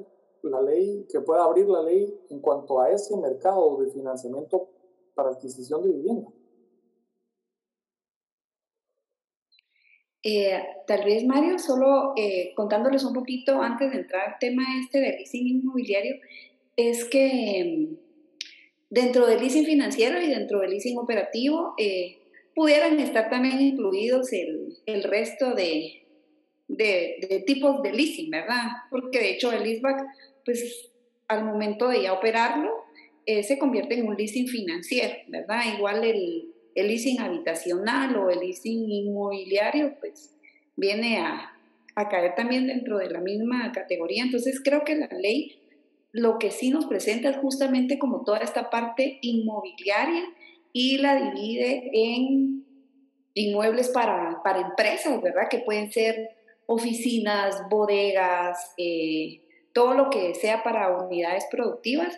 la 0.44 0.62
ley, 0.62 1.06
que 1.12 1.20
pueda 1.20 1.44
abrir 1.44 1.68
la 1.68 1.82
ley 1.82 2.18
en 2.30 2.40
cuanto 2.40 2.80
a 2.80 2.90
ese 2.90 3.18
mercado 3.18 3.78
de 3.78 3.92
financiamiento 3.92 4.70
para 5.16 5.30
adquisición 5.30 5.84
de 5.84 5.92
vivienda? 5.92 6.30
Eh, 10.26 10.58
tal 10.88 11.04
vez, 11.04 11.26
Mario, 11.26 11.60
solo 11.60 12.14
eh, 12.16 12.54
contándoles 12.56 13.04
un 13.04 13.14
poquito 13.14 13.62
antes 13.62 13.92
de 13.92 13.98
entrar 13.98 14.30
al 14.30 14.40
tema 14.40 14.64
este 14.80 15.00
del 15.02 15.18
leasing 15.18 15.48
inmobiliario, 15.48 16.16
es 16.78 17.04
que 17.04 17.98
Dentro 18.94 19.26
del 19.26 19.40
leasing 19.40 19.66
financiero 19.66 20.22
y 20.22 20.28
dentro 20.28 20.60
del 20.60 20.70
leasing 20.70 21.00
operativo 21.00 21.74
eh, 21.80 22.20
pudieran 22.54 23.00
estar 23.00 23.28
también 23.28 23.60
incluidos 23.60 24.32
el, 24.34 24.78
el 24.86 25.02
resto 25.02 25.56
de, 25.56 26.04
de, 26.68 27.44
tipos 27.48 27.82
de 27.82 27.92
leasing, 27.92 28.30
¿verdad? 28.30 28.68
Porque 28.92 29.18
de 29.18 29.32
hecho 29.32 29.52
el 29.52 29.64
leaseback, 29.64 30.00
pues 30.46 30.92
al 31.28 31.44
momento 31.44 31.88
de 31.88 32.04
ya 32.04 32.14
operarlo, 32.14 32.70
eh, 33.26 33.42
se 33.42 33.58
convierte 33.58 33.96
en 33.96 34.08
un 34.08 34.16
leasing 34.16 34.48
financiero, 34.48 35.16
¿verdad? 35.28 35.62
Igual 35.76 36.04
el, 36.04 36.54
el 36.76 36.88
leasing 36.88 37.20
habitacional 37.20 38.16
o 38.16 38.30
el 38.30 38.42
leasing 38.42 38.92
inmobiliario, 38.92 39.96
pues 40.00 40.36
viene 40.76 41.18
a, 41.18 41.52
a 41.96 42.10
caer 42.10 42.36
también 42.36 42.68
dentro 42.68 43.00
de 43.00 43.10
la 43.10 43.22
misma 43.22 43.72
categoría. 43.72 44.22
Entonces 44.22 44.62
creo 44.64 44.84
que 44.84 44.94
la 44.94 45.10
ley 45.20 45.63
lo 46.14 46.38
que 46.38 46.52
sí 46.52 46.70
nos 46.70 46.86
presenta 46.86 47.30
es 47.30 47.38
justamente 47.38 47.98
como 48.00 48.24
toda 48.24 48.38
esta 48.38 48.70
parte 48.70 49.18
inmobiliaria 49.22 50.24
y 50.72 51.00
la 51.00 51.16
divide 51.16 51.90
en 51.92 52.66
inmuebles 53.34 53.90
para, 53.90 54.42
para 54.44 54.62
empresas, 54.62 55.20
¿verdad? 55.22 55.50
Que 55.50 55.60
pueden 55.60 55.92
ser 55.92 56.30
oficinas, 56.68 57.68
bodegas, 57.68 58.74
eh, 58.78 59.42
todo 59.74 59.96
lo 59.96 60.12
que 60.12 60.36
sea 60.36 60.62
para 60.62 60.96
unidades 60.96 61.46
productivas. 61.50 62.16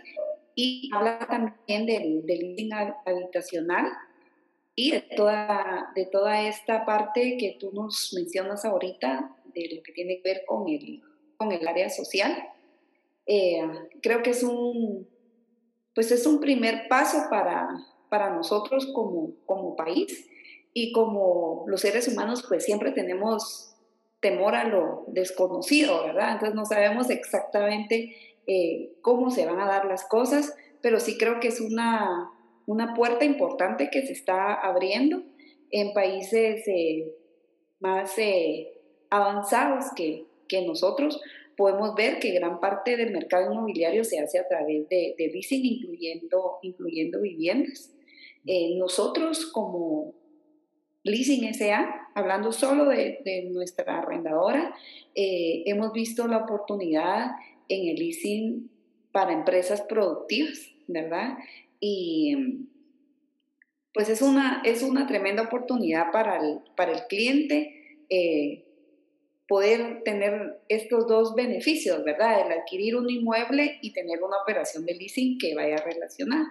Y 0.56 0.90
habla 0.94 1.20
también 1.20 1.86
del, 1.86 2.26
del 2.26 2.70
habitacional 3.06 3.88
y 4.76 4.92
de 4.92 5.02
toda, 5.02 5.92
de 5.96 6.06
toda 6.06 6.48
esta 6.48 6.86
parte 6.86 7.38
que 7.38 7.58
tú 7.60 7.72
nos 7.74 8.14
mencionas 8.14 8.66
ahorita, 8.66 9.38
de 9.54 9.76
lo 9.76 9.84
que 9.84 9.94
tiene 9.94 10.22
que 10.22 10.34
ver 10.34 10.44
con 10.46 10.68
el, 10.68 11.02
con 11.38 11.54
el 11.54 11.66
área 11.66 11.90
social. 11.90 12.55
Eh, 13.28 13.62
creo 14.02 14.22
que 14.22 14.32
es 14.32 14.44
un, 14.44 15.08
pues 15.94 16.12
es 16.12 16.26
un 16.28 16.40
primer 16.40 16.88
paso 16.88 17.18
para, 17.30 17.68
para 18.10 18.36
nosotros 18.36 18.92
como, 18.94 19.34
como 19.46 19.76
país 19.76 20.30
y 20.74 20.92
como 20.92 21.64
los 21.68 21.82
seres 21.82 22.08
humanos 22.08 22.46
pues 22.48 22.64
siempre 22.66 22.92
tenemos 22.92 23.76
temor 24.20 24.56
a 24.56 24.68
lo 24.68 25.06
desconocido, 25.08 26.04
¿verdad? 26.04 26.34
Entonces 26.34 26.56
no 26.56 26.66
sabemos 26.66 27.10
exactamente 27.10 28.16
eh, 28.48 28.94
cómo 29.02 29.32
se 29.32 29.46
van 29.46 29.60
a 29.60 29.68
dar 29.68 29.86
las 29.86 30.06
cosas, 30.06 30.56
pero 30.82 31.00
sí 31.00 31.18
creo 31.18 31.40
que 31.40 31.48
es 31.48 31.62
una, 31.62 32.32
una 32.66 32.94
puerta 32.94 33.26
importante 33.26 33.90
que 33.92 34.06
se 34.06 34.14
está 34.14 34.54
abriendo 34.54 35.24
en 35.72 35.94
países 35.94 36.68
eh, 36.68 37.12
más 37.80 38.16
avanzados 39.10 39.86
que, 39.96 40.26
que 40.48 40.66
nosotros, 40.66 41.22
podemos 41.56 41.96
ver 41.96 42.20
que 42.20 42.32
gran 42.32 42.60
parte 42.60 42.98
del 42.98 43.12
mercado 43.12 43.52
inmobiliario 43.52 44.04
se 44.04 44.20
hace 44.20 44.40
a 44.40 44.48
través 44.48 44.88
de, 44.90 45.16
de 45.18 45.28
leasing, 45.28 45.66
incluyendo, 45.66 46.60
incluyendo 46.62 47.22
viviendas. 47.22 47.94
Eh, 48.46 48.76
nosotros 48.78 49.46
como 49.48 50.14
Leasing 51.06 51.54
SA, 51.54 52.10
hablando 52.16 52.52
solo 52.52 52.86
de, 52.90 53.20
de 53.24 53.44
nuestra 53.52 54.00
arrendadora, 54.00 54.74
eh, 55.14 55.62
hemos 55.68 55.94
visto 55.94 56.28
la 56.28 56.38
oportunidad 56.38 57.32
en 57.70 57.90
el 57.90 57.96
leasing 57.96 58.72
para 59.12 59.32
empresas 59.32 59.82
productivas, 59.82 60.72
¿verdad? 60.88 61.38
Y 61.80 62.68
pues 63.94 64.10
es 64.10 64.24
una, 64.24 64.64
es 64.66 64.82
una 64.82 65.06
tremenda 65.06 65.44
oportunidad 65.44 66.12
para 66.12 66.38
el, 66.38 66.60
para 66.76 66.92
el 66.92 67.04
cliente. 67.08 68.00
Eh, 68.10 68.65
poder 69.48 70.02
tener 70.04 70.60
estos 70.70 71.08
dos 71.08 71.36
beneficios, 71.36 72.04
¿verdad? 72.04 72.46
El 72.46 72.60
adquirir 72.60 72.96
un 72.96 73.10
inmueble 73.10 73.78
y 73.82 73.94
tener 73.94 74.24
una 74.24 74.38
operación 74.42 74.86
de 74.86 74.96
leasing 74.96 75.38
que 75.38 75.54
vaya 75.54 75.78
relacionada, 75.78 76.48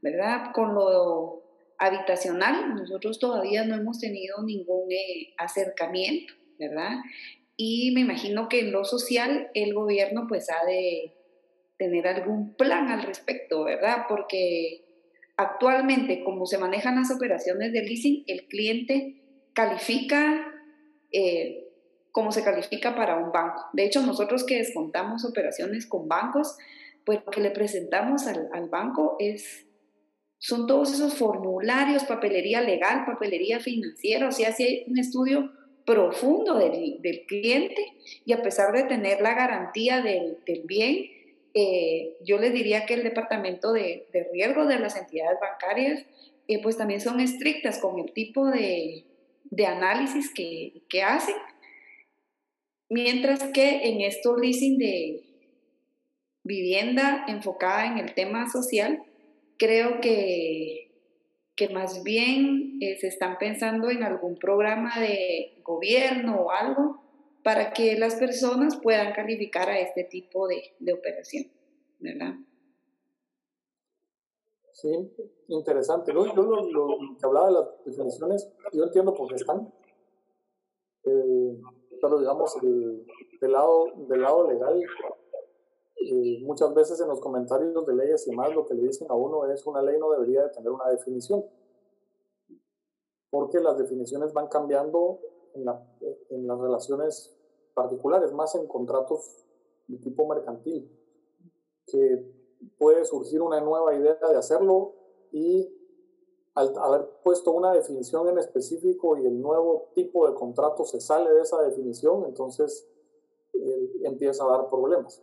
¿verdad? 0.00 0.52
Con 0.54 0.74
lo 0.74 1.42
habitacional, 1.78 2.74
nosotros 2.74 3.18
todavía 3.18 3.64
no 3.64 3.76
hemos 3.76 4.00
tenido 4.00 4.42
ningún 4.42 4.90
eh, 4.90 5.34
acercamiento, 5.36 6.34
¿verdad? 6.58 6.96
Y 7.56 7.92
me 7.92 8.00
imagino 8.00 8.48
que 8.48 8.60
en 8.60 8.72
lo 8.72 8.84
social 8.84 9.50
el 9.54 9.74
gobierno 9.74 10.26
pues 10.28 10.48
ha 10.50 10.64
de 10.64 11.14
tener 11.76 12.06
algún 12.08 12.54
plan 12.54 12.88
al 12.88 13.02
respecto, 13.02 13.64
¿verdad? 13.64 14.06
Porque 14.08 14.84
actualmente 15.36 16.24
como 16.24 16.46
se 16.46 16.58
manejan 16.58 16.96
las 16.96 17.10
operaciones 17.10 17.72
de 17.72 17.82
leasing, 17.82 18.24
el 18.26 18.46
cliente 18.48 19.22
califica 19.52 20.52
eh, 21.12 21.67
como 22.12 22.32
se 22.32 22.44
califica 22.44 22.94
para 22.94 23.16
un 23.16 23.32
banco. 23.32 23.64
De 23.72 23.84
hecho, 23.84 24.02
nosotros 24.02 24.44
que 24.44 24.56
descontamos 24.56 25.24
operaciones 25.24 25.86
con 25.86 26.08
bancos, 26.08 26.56
pues 27.04 27.20
lo 27.24 27.30
que 27.30 27.40
le 27.40 27.50
presentamos 27.50 28.26
al, 28.26 28.48
al 28.52 28.68
banco 28.68 29.16
es 29.18 29.66
son 30.38 30.66
todos 30.66 30.92
esos 30.92 31.14
formularios, 31.14 32.04
papelería 32.04 32.60
legal, 32.60 33.04
papelería 33.04 33.58
financiera, 33.58 34.28
o 34.28 34.32
sea, 34.32 34.52
si 34.52 34.62
hay 34.62 34.84
un 34.86 34.98
estudio 34.98 35.50
profundo 35.84 36.58
del, 36.58 37.00
del, 37.02 37.24
cliente 37.26 37.82
y 38.24 38.32
a 38.32 38.42
pesar 38.42 38.72
de 38.72 38.84
tener 38.84 39.20
la 39.20 39.34
garantía 39.34 40.00
del, 40.00 40.38
del 40.46 40.62
bien, 40.64 41.10
eh, 41.54 42.14
yo 42.22 42.38
les 42.38 42.52
diría 42.52 42.86
que 42.86 42.94
el 42.94 43.02
departamento 43.02 43.72
de, 43.72 44.06
de 44.12 44.28
riesgo 44.32 44.66
de 44.66 44.78
las 44.78 44.96
entidades 44.96 45.38
bancarias, 45.40 46.04
eh, 46.46 46.62
pues 46.62 46.76
también 46.76 47.00
son 47.00 47.20
estrictas 47.20 47.78
con 47.78 47.98
el 47.98 48.12
tipo 48.12 48.46
de, 48.46 49.04
de 49.44 49.66
análisis 49.66 50.32
que, 50.32 50.82
que 50.88 51.02
hacen, 51.02 51.34
mientras 52.88 53.42
que 53.52 53.88
en 53.88 54.00
estos 54.00 54.38
leasing 54.38 54.78
de 54.78 55.24
vivienda 56.42 57.24
enfocada 57.28 57.86
en 57.86 57.98
el 57.98 58.14
tema 58.14 58.48
social, 58.50 59.02
creo 59.58 60.00
que, 60.00 60.90
que 61.54 61.68
más 61.68 62.02
bien 62.02 62.78
eh, 62.80 62.96
se 62.98 63.08
están 63.08 63.38
pensando 63.38 63.90
en 63.90 64.02
algún 64.02 64.36
programa 64.38 64.98
de 65.00 65.60
gobierno 65.64 66.42
o 66.42 66.50
algo 66.50 67.02
para 67.42 67.72
que 67.72 67.96
las 67.98 68.16
personas 68.16 68.76
puedan 68.76 69.12
calificar 69.12 69.68
a 69.68 69.78
este 69.78 70.04
tipo 70.04 70.48
de, 70.48 70.74
de 70.78 70.92
operación, 70.92 71.46
¿verdad? 71.98 72.34
Sí, 74.72 74.88
interesante. 75.48 76.12
Yo, 76.12 76.26
yo 76.34 76.42
lo, 76.42 76.98
que 77.18 77.26
hablaba 77.26 77.48
de 77.48 77.52
las 77.52 77.84
definiciones, 77.84 78.48
yo 78.72 78.84
entiendo 78.84 79.12
por 79.12 79.28
qué 79.28 79.34
están, 79.34 79.72
eh, 81.04 81.60
pero 82.00 82.18
digamos, 82.18 82.56
el, 82.62 83.06
del, 83.40 83.52
lado, 83.52 83.86
del 84.08 84.20
lado 84.20 84.48
legal, 84.48 84.80
eh, 86.00 86.40
muchas 86.42 86.74
veces 86.74 87.00
en 87.00 87.08
los 87.08 87.20
comentarios 87.20 87.86
de 87.86 87.94
leyes 87.94 88.26
y 88.28 88.32
más 88.32 88.54
lo 88.54 88.66
que 88.66 88.74
le 88.74 88.82
dicen 88.82 89.08
a 89.10 89.14
uno 89.14 89.50
es 89.50 89.66
una 89.66 89.82
ley 89.82 89.98
no 89.98 90.10
debería 90.10 90.44
de 90.44 90.50
tener 90.50 90.70
una 90.70 90.88
definición, 90.88 91.44
porque 93.30 93.60
las 93.60 93.76
definiciones 93.78 94.32
van 94.32 94.48
cambiando 94.48 95.20
en, 95.54 95.64
la, 95.64 95.86
en 96.30 96.46
las 96.46 96.58
relaciones 96.58 97.36
particulares, 97.74 98.32
más 98.32 98.54
en 98.54 98.66
contratos 98.66 99.44
de 99.86 99.98
tipo 99.98 100.26
mercantil, 100.26 100.90
que 101.86 102.32
puede 102.78 103.04
surgir 103.04 103.40
una 103.40 103.60
nueva 103.60 103.94
idea 103.94 104.16
de 104.16 104.36
hacerlo 104.36 104.94
y 105.32 105.77
al 106.58 106.76
haber 106.76 107.08
puesto 107.22 107.52
una 107.52 107.72
definición 107.72 108.28
en 108.28 108.38
específico 108.38 109.16
y 109.16 109.24
el 109.24 109.40
nuevo 109.40 109.90
tipo 109.94 110.26
de 110.26 110.34
contrato 110.34 110.84
se 110.84 111.00
sale 111.00 111.32
de 111.32 111.42
esa 111.42 111.62
definición, 111.62 112.24
entonces 112.24 112.84
eh, 113.52 113.92
empieza 114.02 114.44
a 114.44 114.48
dar 114.48 114.68
problemas. 114.68 115.22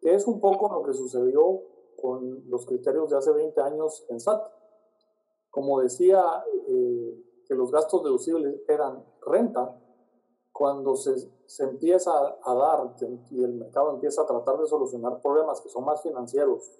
Es 0.00 0.26
un 0.26 0.40
poco 0.40 0.68
lo 0.74 0.82
que 0.82 0.92
sucedió 0.92 1.62
con 2.00 2.50
los 2.50 2.66
criterios 2.66 3.10
de 3.10 3.16
hace 3.16 3.30
20 3.30 3.60
años 3.60 4.04
en 4.08 4.18
SAT. 4.18 4.42
Como 5.50 5.80
decía 5.80 6.44
eh, 6.66 7.24
que 7.46 7.54
los 7.54 7.70
gastos 7.70 8.02
deducibles 8.02 8.60
eran 8.66 9.04
renta, 9.24 9.78
cuando 10.50 10.96
se, 10.96 11.14
se 11.46 11.62
empieza 11.62 12.10
a 12.42 12.54
dar 12.54 12.96
y 13.30 13.44
el 13.44 13.52
mercado 13.54 13.92
empieza 13.92 14.22
a 14.22 14.26
tratar 14.26 14.58
de 14.58 14.66
solucionar 14.66 15.20
problemas 15.22 15.60
que 15.60 15.68
son 15.68 15.84
más 15.84 16.02
financieros, 16.02 16.76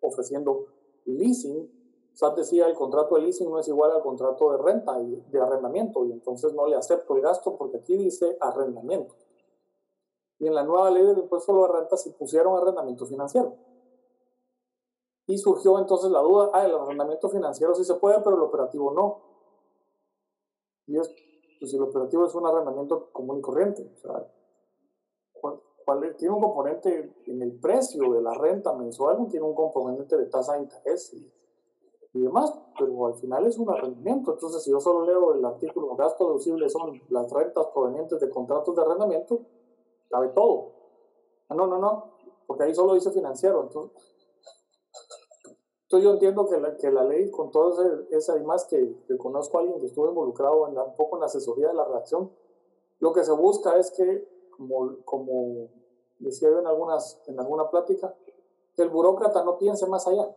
ofreciendo 0.00 0.66
leasing, 1.04 1.83
SAT 2.14 2.36
decía 2.36 2.66
el 2.66 2.74
contrato 2.74 3.16
de 3.16 3.22
leasing 3.22 3.50
no 3.50 3.58
es 3.58 3.68
igual 3.68 3.90
al 3.90 4.02
contrato 4.02 4.52
de 4.52 4.58
renta 4.58 5.00
y 5.00 5.16
de 5.30 5.40
arrendamiento 5.40 6.04
y 6.06 6.12
entonces 6.12 6.54
no 6.54 6.66
le 6.66 6.76
acepto 6.76 7.16
el 7.16 7.22
gasto 7.22 7.56
porque 7.56 7.78
aquí 7.78 7.96
dice 7.96 8.38
arrendamiento. 8.40 9.14
Y 10.38 10.46
en 10.46 10.54
la 10.54 10.62
nueva 10.62 10.90
ley 10.90 11.04
del 11.04 11.18
impuesto 11.18 11.52
a 11.64 11.68
la 11.68 11.80
renta 11.80 11.96
se 11.96 12.10
pusieron 12.10 12.56
arrendamiento 12.56 13.04
financiero. 13.06 13.56
Y 15.26 15.38
surgió 15.38 15.78
entonces 15.78 16.10
la 16.10 16.20
duda, 16.20 16.50
ah, 16.52 16.64
el 16.64 16.74
arrendamiento 16.74 17.28
financiero 17.28 17.74
sí 17.74 17.84
se 17.84 17.94
puede, 17.94 18.20
pero 18.20 18.36
el 18.36 18.42
operativo 18.42 18.92
no. 18.92 19.22
Y 20.86 20.98
es 20.98 21.12
pues 21.58 21.72
el 21.72 21.82
operativo 21.82 22.26
es 22.26 22.34
un 22.34 22.46
arrendamiento 22.46 23.10
común 23.10 23.38
y 23.38 23.40
corriente. 23.40 23.90
O 23.94 23.96
sea, 23.96 24.30
¿cuál, 25.40 26.16
tiene 26.16 26.34
un 26.34 26.42
componente 26.42 27.14
en 27.26 27.42
el 27.42 27.58
precio 27.58 28.12
de 28.12 28.20
la 28.20 28.34
renta 28.34 28.72
mensual, 28.74 29.26
tiene 29.28 29.46
un 29.46 29.54
componente 29.54 30.16
de 30.16 30.26
tasa 30.26 30.54
de 30.54 30.60
interés 30.60 31.16
y, 32.14 32.20
demás, 32.20 32.52
pero 32.78 33.06
al 33.06 33.14
final 33.14 33.44
es 33.46 33.58
un 33.58 33.68
arrendamiento. 33.68 34.32
Entonces, 34.32 34.62
si 34.62 34.70
yo 34.70 34.80
solo 34.80 35.04
leo 35.04 35.34
el 35.34 35.44
artículo 35.44 35.94
gasto 35.96 36.28
deducible 36.28 36.68
son 36.68 37.00
las 37.10 37.30
rentas 37.30 37.66
provenientes 37.74 38.20
de 38.20 38.30
contratos 38.30 38.74
de 38.74 38.82
arrendamiento, 38.82 39.40
cabe 40.08 40.28
todo. 40.28 40.72
Ah, 41.48 41.54
no, 41.54 41.66
no, 41.66 41.78
no, 41.78 42.12
porque 42.46 42.64
ahí 42.64 42.74
solo 42.74 42.94
dice 42.94 43.10
financiero. 43.10 43.62
Entonces, 43.62 43.92
yo 46.02 46.12
entiendo 46.12 46.48
que 46.48 46.58
la, 46.58 46.76
que 46.76 46.90
la 46.90 47.04
ley, 47.04 47.30
con 47.30 47.50
todo 47.50 47.74
ese, 48.10 48.38
y 48.38 48.42
más 48.42 48.64
que, 48.64 48.96
que, 49.06 49.16
conozco 49.16 49.58
a 49.58 49.60
alguien 49.60 49.78
que 49.80 49.86
estuvo 49.86 50.08
involucrado 50.08 50.64
un 50.64 50.96
poco 50.96 51.16
en 51.16 51.20
la 51.20 51.26
asesoría 51.26 51.68
de 51.68 51.74
la 51.74 51.84
redacción, 51.84 52.30
lo 53.00 53.12
que 53.12 53.24
se 53.24 53.32
busca 53.32 53.76
es 53.76 53.90
que, 53.90 54.26
como, 54.56 54.96
como 55.04 55.68
decía 56.18 56.48
yo 56.50 56.58
en, 56.58 56.66
algunas, 56.66 57.22
en 57.26 57.38
alguna 57.38 57.70
plática, 57.70 58.14
que 58.74 58.82
el 58.82 58.88
burócrata 58.88 59.44
no 59.44 59.58
piense 59.58 59.86
más 59.86 60.06
allá, 60.06 60.34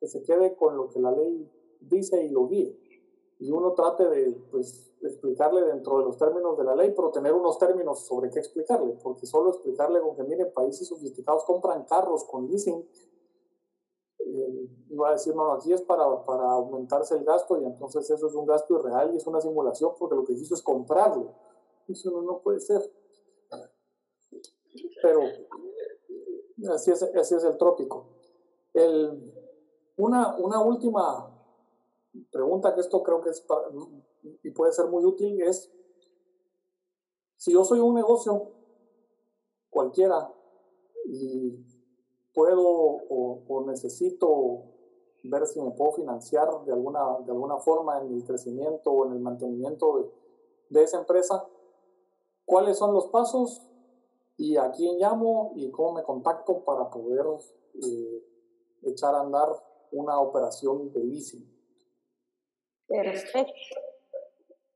que 0.00 0.06
se 0.08 0.22
quede 0.22 0.56
con 0.56 0.76
lo 0.76 0.88
que 0.88 1.00
la 1.00 1.12
ley 1.12 1.50
dice 1.80 2.24
y 2.24 2.30
lo 2.30 2.48
guíe. 2.48 2.78
Y 3.38 3.50
uno 3.50 3.74
trate 3.74 4.08
de 4.08 4.32
pues, 4.50 4.90
explicarle 5.02 5.62
dentro 5.62 5.98
de 5.98 6.04
los 6.04 6.16
términos 6.16 6.56
de 6.56 6.64
la 6.64 6.74
ley, 6.74 6.92
pero 6.96 7.10
tener 7.10 7.32
unos 7.32 7.58
términos 7.58 8.06
sobre 8.06 8.30
qué 8.30 8.38
explicarle, 8.38 8.98
porque 9.02 9.26
solo 9.26 9.50
explicarle 9.50 10.00
con 10.00 10.16
que, 10.16 10.24
miren, 10.24 10.52
países 10.52 10.88
sofisticados 10.88 11.44
compran 11.44 11.84
carros 11.84 12.24
con 12.24 12.48
leasing 12.48 12.86
eh, 14.18 14.68
iba 14.90 15.08
a 15.08 15.12
decir, 15.12 15.34
no, 15.36 15.52
aquí 15.52 15.72
es 15.72 15.82
para, 15.82 16.24
para 16.24 16.50
aumentarse 16.50 17.14
el 17.16 17.24
gasto 17.24 17.60
y 17.60 17.64
entonces 17.64 18.10
eso 18.10 18.26
es 18.26 18.34
un 18.34 18.44
gasto 18.44 18.76
irreal 18.76 19.12
y 19.14 19.18
es 19.18 19.26
una 19.26 19.40
simulación 19.40 19.92
porque 19.96 20.16
lo 20.16 20.24
que 20.24 20.32
hizo 20.32 20.54
es 20.54 20.62
comprarlo. 20.62 21.32
Eso 21.86 22.10
no, 22.10 22.22
no 22.22 22.40
puede 22.40 22.58
ser. 22.60 22.82
Pero 25.00 25.20
así 26.72 26.90
es, 26.90 27.02
así 27.02 27.34
es 27.34 27.44
el 27.44 27.56
trópico. 27.56 28.08
El, 28.74 29.32
una, 29.96 30.36
una 30.36 30.60
última 30.60 31.32
pregunta 32.30 32.74
que 32.74 32.80
esto 32.80 33.02
creo 33.02 33.20
que 33.20 33.30
es 33.30 33.44
y 34.42 34.50
puede 34.50 34.72
ser 34.72 34.86
muy 34.86 35.04
útil 35.04 35.40
es, 35.42 35.70
si 37.36 37.52
yo 37.52 37.64
soy 37.64 37.80
un 37.80 37.94
negocio 37.94 38.50
cualquiera 39.70 40.32
y 41.06 41.54
puedo 42.34 42.62
o, 42.62 43.64
necesito 43.66 44.62
ver 45.24 45.46
si 45.46 45.60
me 45.60 45.70
puedo 45.72 45.92
financiar 45.92 46.48
de 46.64 46.72
alguna, 46.72 47.18
de 47.24 47.32
alguna 47.32 47.56
forma 47.58 47.98
en 48.00 48.14
el 48.14 48.24
crecimiento 48.24 48.90
o 48.90 49.06
en 49.06 49.12
el 49.12 49.20
mantenimiento 49.20 49.98
de, 49.98 50.10
de 50.70 50.82
esa 50.84 50.98
empresa, 50.98 51.46
cuáles 52.44 52.78
son 52.78 52.94
los 52.94 53.08
pasos 53.08 53.62
y 54.36 54.56
a 54.56 54.70
quién 54.70 54.98
llamo 54.98 55.52
y 55.56 55.70
cómo 55.70 55.92
me 55.92 56.04
contacto 56.04 56.64
para 56.64 56.90
poder 56.90 57.26
eh, 57.82 58.24
echar 58.82 59.14
a 59.14 59.20
andar 59.20 59.48
una 59.92 60.18
operación 60.18 60.92
de 60.92 61.04
leasing. 61.04 61.56
Perfecto. 62.86 63.80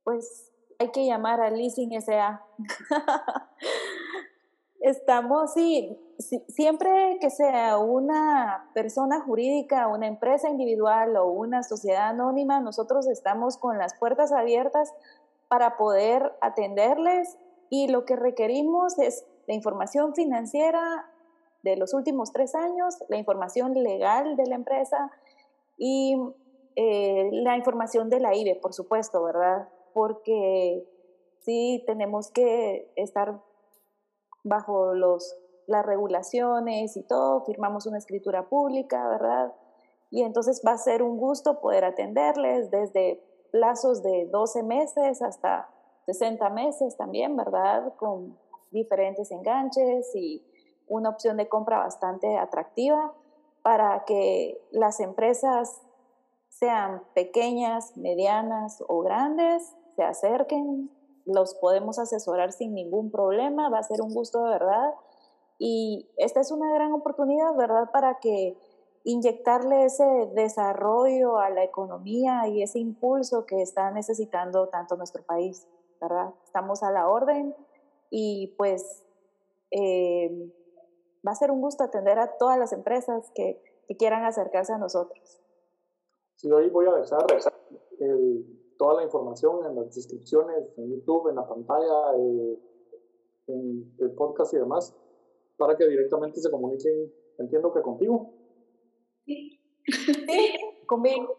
Pues 0.04 0.50
hay 0.78 0.90
que 0.90 1.04
llamar 1.04 1.40
a 1.40 1.50
Leasing 1.50 2.00
SA. 2.00 2.42
Estamos, 4.80 5.52
sí, 5.52 6.00
siempre 6.48 7.18
que 7.20 7.28
sea 7.28 7.76
una 7.76 8.70
persona 8.72 9.20
jurídica, 9.20 9.88
una 9.88 10.06
empresa 10.06 10.48
individual 10.48 11.18
o 11.18 11.26
una 11.26 11.62
sociedad 11.62 12.08
anónima, 12.08 12.61
nosotros 12.61 13.06
estamos 13.06 13.58
con 13.58 13.76
las 13.76 13.94
puertas 13.94 14.32
abiertas 14.32 14.90
para 15.48 15.76
poder 15.76 16.32
atenderles 16.40 17.36
y 17.68 17.88
lo 17.88 18.06
que 18.06 18.16
requerimos 18.16 18.98
es 18.98 19.26
la 19.46 19.52
información 19.52 20.14
financiera 20.14 21.09
de 21.62 21.76
los 21.76 21.94
últimos 21.94 22.32
tres 22.32 22.54
años, 22.54 22.96
la 23.08 23.16
información 23.16 23.74
legal 23.74 24.36
de 24.36 24.46
la 24.46 24.54
empresa 24.54 25.11
y 25.76 26.16
eh, 26.76 27.28
la 27.32 27.56
información 27.56 28.08
de 28.08 28.20
la 28.20 28.34
IBE, 28.34 28.56
por 28.56 28.72
supuesto, 28.72 29.22
¿verdad? 29.22 29.68
Porque 29.92 30.84
sí 31.40 31.82
tenemos 31.86 32.30
que 32.30 32.90
estar 32.96 33.40
bajo 34.44 34.94
los, 34.94 35.36
las 35.66 35.84
regulaciones 35.84 36.96
y 36.96 37.02
todo, 37.02 37.44
firmamos 37.44 37.86
una 37.86 37.98
escritura 37.98 38.48
pública, 38.48 39.08
¿verdad? 39.08 39.52
Y 40.11 40.22
entonces 40.22 40.62
va 40.66 40.72
a 40.72 40.78
ser 40.78 41.02
un 41.02 41.18
gusto 41.18 41.61
poder 41.61 41.84
atenderles 41.84 42.70
desde 42.70 43.22
plazos 43.52 44.02
de 44.02 44.26
12 44.30 44.62
meses 44.62 45.22
hasta 45.22 45.68
60 46.06 46.48
meses 46.50 46.96
también, 46.96 47.36
¿verdad? 47.36 47.94
Con 47.96 48.38
diferentes 48.70 49.30
enganches 49.30 50.14
y 50.14 50.44
una 50.91 51.09
opción 51.09 51.36
de 51.38 51.49
compra 51.49 51.78
bastante 51.78 52.36
atractiva 52.36 53.14
para 53.62 54.05
que 54.05 54.61
las 54.72 55.01
empresas 55.01 55.80
sean 56.49 57.03
pequeñas, 57.14 57.97
medianas 57.97 58.82
o 58.88 59.01
grandes, 59.01 59.74
se 59.97 60.03
acerquen, 60.03 60.91
los 61.24 61.55
podemos 61.55 61.99
asesorar 61.99 62.53
sin 62.53 62.74
ningún 62.74 63.11
problema, 63.11 63.70
va 63.70 63.78
a 63.78 63.82
ser 63.84 64.03
un 64.03 64.12
gusto 64.12 64.43
de 64.45 64.51
verdad. 64.51 64.95
Y 65.59 66.09
esta 66.16 66.41
es 66.41 66.51
una 66.51 66.72
gran 66.74 66.93
oportunidad, 66.93 67.55
¿verdad?, 67.55 67.91
para 67.93 68.18
que 68.18 68.57
inyectarle 69.05 69.84
ese 69.84 70.05
desarrollo 70.34 71.38
a 71.38 71.51
la 71.51 71.62
economía 71.62 72.49
y 72.49 72.62
ese 72.62 72.80
impulso 72.80 73.47
que 73.47 73.62
está 73.62 73.91
necesitando 73.93 74.68
tanto 74.68 74.97
nuestro 74.97 75.22
país, 75.22 75.66
¿verdad? 76.01 76.34
Estamos 76.45 76.82
a 76.82 76.91
la 76.91 77.09
orden 77.09 77.55
y 78.11 78.49
pues 78.59 79.05
eh, 79.70 80.53
va 81.26 81.32
a 81.32 81.34
ser 81.34 81.50
un 81.50 81.60
gusto 81.60 81.84
atender 81.84 82.18
a 82.18 82.36
todas 82.38 82.58
las 82.58 82.72
empresas 82.72 83.30
que, 83.34 83.62
que 83.86 83.96
quieran 83.96 84.24
acercarse 84.24 84.72
a 84.72 84.78
nosotros. 84.78 85.40
Sí, 86.36 86.50
hoy 86.50 86.70
voy 86.70 86.86
a 86.86 86.94
dejar 86.94 87.26
toda 88.78 88.94
la 88.94 89.02
información 89.02 89.66
en 89.66 89.76
las 89.76 89.94
descripciones, 89.94 90.72
en 90.78 90.90
YouTube, 90.90 91.28
en 91.28 91.36
la 91.36 91.46
pantalla, 91.46 92.16
eh, 92.16 92.58
en 93.48 93.94
el 93.98 94.12
podcast 94.12 94.54
y 94.54 94.56
demás, 94.56 94.96
para 95.58 95.76
que 95.76 95.86
directamente 95.86 96.40
se 96.40 96.50
comuniquen, 96.50 97.12
entiendo 97.38 97.70
que 97.74 97.82
contigo. 97.82 98.32
Sí, 99.26 99.60
sí 99.86 100.54
conmigo. 100.86 101.36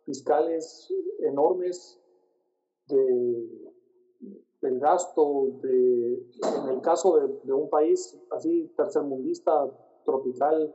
fiscales 0.06 0.94
enormes 1.20 2.00
de, 2.88 3.72
del 4.62 4.80
gasto, 4.80 5.48
de, 5.62 6.14
en 6.64 6.70
el 6.70 6.82
caso 6.82 7.18
de, 7.18 7.40
de, 7.44 7.54
un 7.54 7.70
país 7.70 8.20
así 8.32 8.72
tercermundista, 8.78 9.68
tropical, 10.06 10.74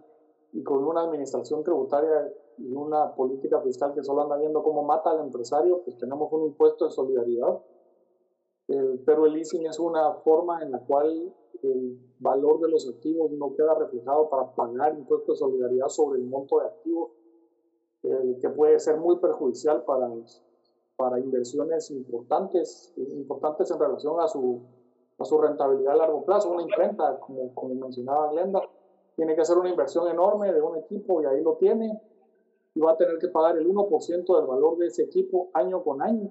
y 0.52 0.62
con 0.62 0.84
una 0.84 1.02
administración 1.02 1.62
tributaria 1.62 2.32
y 2.58 2.72
una 2.72 3.14
política 3.14 3.60
fiscal 3.60 3.94
que 3.94 4.02
solo 4.02 4.22
anda 4.22 4.36
viendo 4.36 4.62
cómo 4.62 4.82
mata 4.82 5.10
al 5.10 5.20
empresario, 5.20 5.82
pues 5.84 5.96
tenemos 5.96 6.30
un 6.32 6.46
impuesto 6.46 6.86
de 6.86 6.90
solidaridad. 6.90 7.60
pero 9.04 9.26
el 9.26 9.32
leasing 9.32 9.66
es 9.66 9.78
una 9.78 10.14
forma 10.24 10.62
en 10.62 10.72
la 10.72 10.80
cual 10.80 11.34
el 11.62 11.98
valor 12.18 12.60
de 12.60 12.68
los 12.68 12.88
activos 12.88 13.30
no 13.32 13.54
queda 13.54 13.74
reflejado 13.74 14.28
para 14.30 14.54
pagar 14.54 14.96
impuestos 14.96 15.36
de 15.36 15.38
solidaridad 15.38 15.88
sobre 15.88 16.20
el 16.20 16.26
monto 16.26 16.60
de 16.60 16.66
activos, 16.66 17.10
eh, 18.02 18.38
que 18.40 18.48
puede 18.50 18.78
ser 18.78 18.96
muy 18.96 19.18
perjudicial 19.18 19.84
para, 19.84 20.10
para 20.96 21.18
inversiones 21.18 21.90
importantes, 21.90 22.92
importantes 22.96 23.70
en 23.70 23.78
relación 23.78 24.20
a 24.20 24.28
su, 24.28 24.62
a 25.18 25.24
su 25.24 25.38
rentabilidad 25.38 25.94
a 25.94 25.96
largo 25.96 26.24
plazo. 26.24 26.50
Una 26.50 26.62
imprenta, 26.62 27.18
como, 27.20 27.54
como 27.54 27.74
mencionaba 27.74 28.30
Glenda, 28.32 28.62
tiene 29.16 29.34
que 29.34 29.42
hacer 29.42 29.58
una 29.58 29.68
inversión 29.68 30.08
enorme 30.08 30.52
de 30.52 30.62
un 30.62 30.78
equipo 30.78 31.20
y 31.22 31.26
ahí 31.26 31.42
lo 31.42 31.56
tiene 31.56 32.00
y 32.74 32.80
va 32.80 32.92
a 32.92 32.96
tener 32.96 33.18
que 33.18 33.28
pagar 33.28 33.56
el 33.58 33.68
1% 33.68 34.36
del 34.36 34.46
valor 34.46 34.78
de 34.78 34.86
ese 34.86 35.02
equipo 35.02 35.50
año 35.54 35.82
con 35.82 36.00
año. 36.02 36.30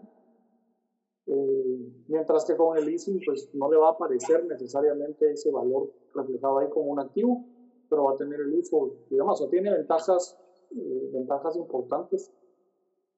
Eh, 1.27 1.91
mientras 2.07 2.45
que 2.45 2.55
con 2.55 2.75
el 2.77 2.85
leasing 2.85 3.21
pues 3.23 3.53
no 3.53 3.69
le 3.69 3.77
va 3.77 3.89
a 3.89 3.91
aparecer 3.91 4.43
necesariamente 4.45 5.31
ese 5.31 5.51
valor 5.51 5.91
reflejado 6.15 6.57
ahí 6.57 6.69
como 6.69 6.91
un 6.91 6.99
activo, 6.99 7.45
pero 7.87 8.05
va 8.05 8.13
a 8.13 8.17
tener 8.17 8.39
el 8.39 8.53
uso, 8.53 8.93
digamos, 9.09 9.39
o 9.41 9.49
tiene 9.49 9.71
ventajas, 9.71 10.35
eh, 10.71 11.09
ventajas 11.13 11.55
importantes 11.55 12.31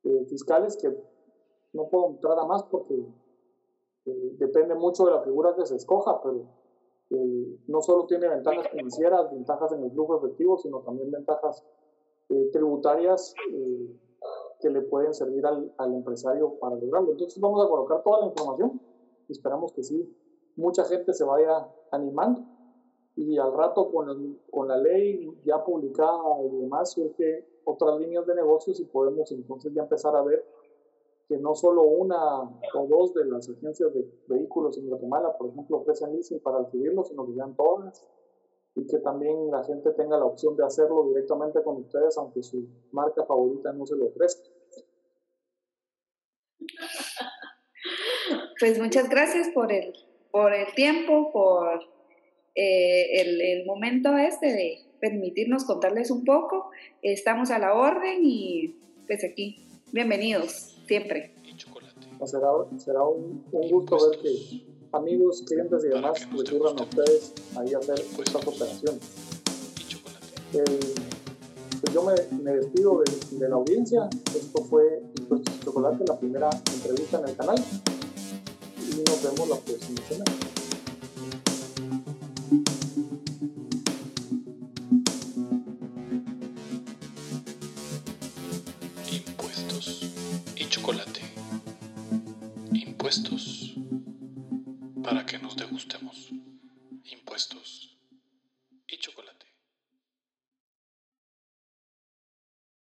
eh, 0.04 0.26
fiscales 0.30 0.78
que 0.78 0.90
no 1.74 1.88
puedo 1.90 2.12
entrar 2.12 2.38
a 2.40 2.46
más 2.46 2.64
porque 2.64 3.06
depende 4.40 4.74
mucho 4.76 5.06
de 5.06 5.12
la 5.12 5.22
figura 5.22 5.56
que 5.56 5.66
se 5.66 5.76
escoja, 5.76 6.20
pero 6.22 6.44
no 7.68 7.82
solo 7.82 8.06
tiene 8.08 8.28
ventajas 8.28 8.68
financieras, 8.70 9.32
ventajas 9.32 9.72
en 9.74 9.84
el 9.84 9.92
flujo 9.92 10.18
efectivo, 10.18 10.58
sino 10.58 10.80
también 10.80 11.12
ventajas 11.12 11.64
eh, 12.32 12.50
tributarias 12.54 13.36
eh, 13.52 14.00
que 14.62 14.70
le 14.70 14.82
pueden 14.84 15.14
servir 15.14 15.46
al, 15.46 15.74
al, 15.78 15.94
empresario 15.94 16.58
para 16.60 16.78
lograrlo. 16.78 17.12
Entonces 17.12 17.42
vamos 17.42 17.66
a 17.66 17.68
colocar 17.68 18.02
toda 18.04 18.22
la 18.22 18.28
información 18.28 18.80
y 19.28 19.34
esperamos 19.34 19.74
que 19.74 19.84
sí, 19.84 20.10
mucha 20.56 20.86
gente 20.86 21.14
se 21.14 21.26
vaya 21.26 21.68
animando 21.92 22.46
y 23.16 23.38
al 23.38 23.54
rato 23.54 23.92
con, 23.92 24.40
con 24.50 24.68
la 24.68 24.78
ley 24.78 25.30
ya 25.44 25.64
publicada 25.64 26.44
y 26.44 26.62
demás 26.62 26.92
surge 26.92 27.46
otras 27.66 28.00
líneas 28.00 28.26
de 28.26 28.36
negocios 28.36 28.80
y 28.80 28.86
podemos 28.86 29.32
entonces 29.32 29.74
ya 29.74 29.84
empezar 29.84 30.16
a 30.16 30.24
ver 30.24 30.44
que 31.28 31.38
no 31.38 31.56
solo 31.56 31.84
una 31.84 32.42
o 32.42 32.88
dos 32.88 33.14
de 33.14 33.26
las 33.26 33.50
agencias 33.50 33.94
de 33.94 34.06
vehículos 34.28 34.78
en 34.78 34.90
Guatemala, 34.90 35.38
por 35.38 35.50
ejemplo, 35.50 35.78
ofrecen 35.78 36.14
leasing 36.14 36.40
para 36.40 36.58
adquirirlos, 36.58 37.08
sino 37.08 37.26
que 37.26 37.34
sean 37.34 37.56
todas 37.56 38.06
y 38.76 38.86
que 38.86 38.98
también 39.00 39.52
la 39.52 39.64
gente 39.64 39.92
tenga 39.92 40.18
la 40.18 40.26
opción 40.26 40.56
de 40.56 40.66
hacerlo 40.66 41.08
directamente 41.08 41.62
con 41.64 41.78
ustedes, 41.78 42.18
aunque 42.18 42.42
su 42.42 42.68
marca 42.92 43.26
favorita 43.26 43.72
no 43.74 43.86
se 43.86 43.96
lo 43.96 44.08
ofrezca. 44.08 44.50
Pues 48.60 48.80
muchas 48.80 49.10
gracias 49.10 49.50
por 49.54 49.72
el, 49.72 49.94
por 50.32 50.54
el 50.54 50.74
tiempo, 50.76 51.32
por 51.32 51.80
eh, 52.56 53.22
el, 53.22 53.42
el, 53.42 53.66
momento 53.66 54.18
este 54.18 54.48
de 54.48 54.80
permitirnos 55.00 55.66
contarles 55.66 56.12
un 56.12 56.26
poco. 56.26 56.70
Estamos 57.02 57.50
a 57.52 57.60
la 57.60 57.74
orden 57.74 58.20
y 58.24 58.76
pues 59.08 59.24
aquí, 59.24 59.66
bienvenidos 59.92 60.78
siempre. 60.88 61.34
Será, 62.26 62.50
será 62.78 63.04
un, 63.04 63.44
un 63.52 63.70
gusto 63.70 63.98
ver 64.10 64.20
que 64.20 64.64
amigos, 64.92 65.44
clientes 65.48 65.86
y 65.86 65.88
demás 65.88 66.28
recurran 66.32 66.78
a 66.78 66.84
ustedes 66.84 67.34
ahí 67.58 67.74
a 67.74 67.80
hacer 67.80 68.00
estas 68.00 68.48
operaciones. 68.48 69.02
Eh, 70.54 70.80
pues 71.82 71.94
yo 71.94 72.04
me, 72.04 72.14
me 72.44 72.52
despido 72.58 73.02
de, 73.02 73.38
de, 73.38 73.50
la 73.50 73.56
audiencia. 73.56 74.08
Esto 74.36 74.64
fue 74.66 75.02
Impuestos 75.20 75.60
Chocolate, 75.62 76.04
la 76.08 76.20
primera 76.20 76.50
entrevista 76.76 77.20
en 77.20 77.30
el 77.30 77.36
canal. 77.36 77.58
Y 78.78 79.10
nos 79.10 79.24
vemos 79.24 79.50
la 79.50 79.56
próxima 79.56 80.02
semana. 80.08 80.61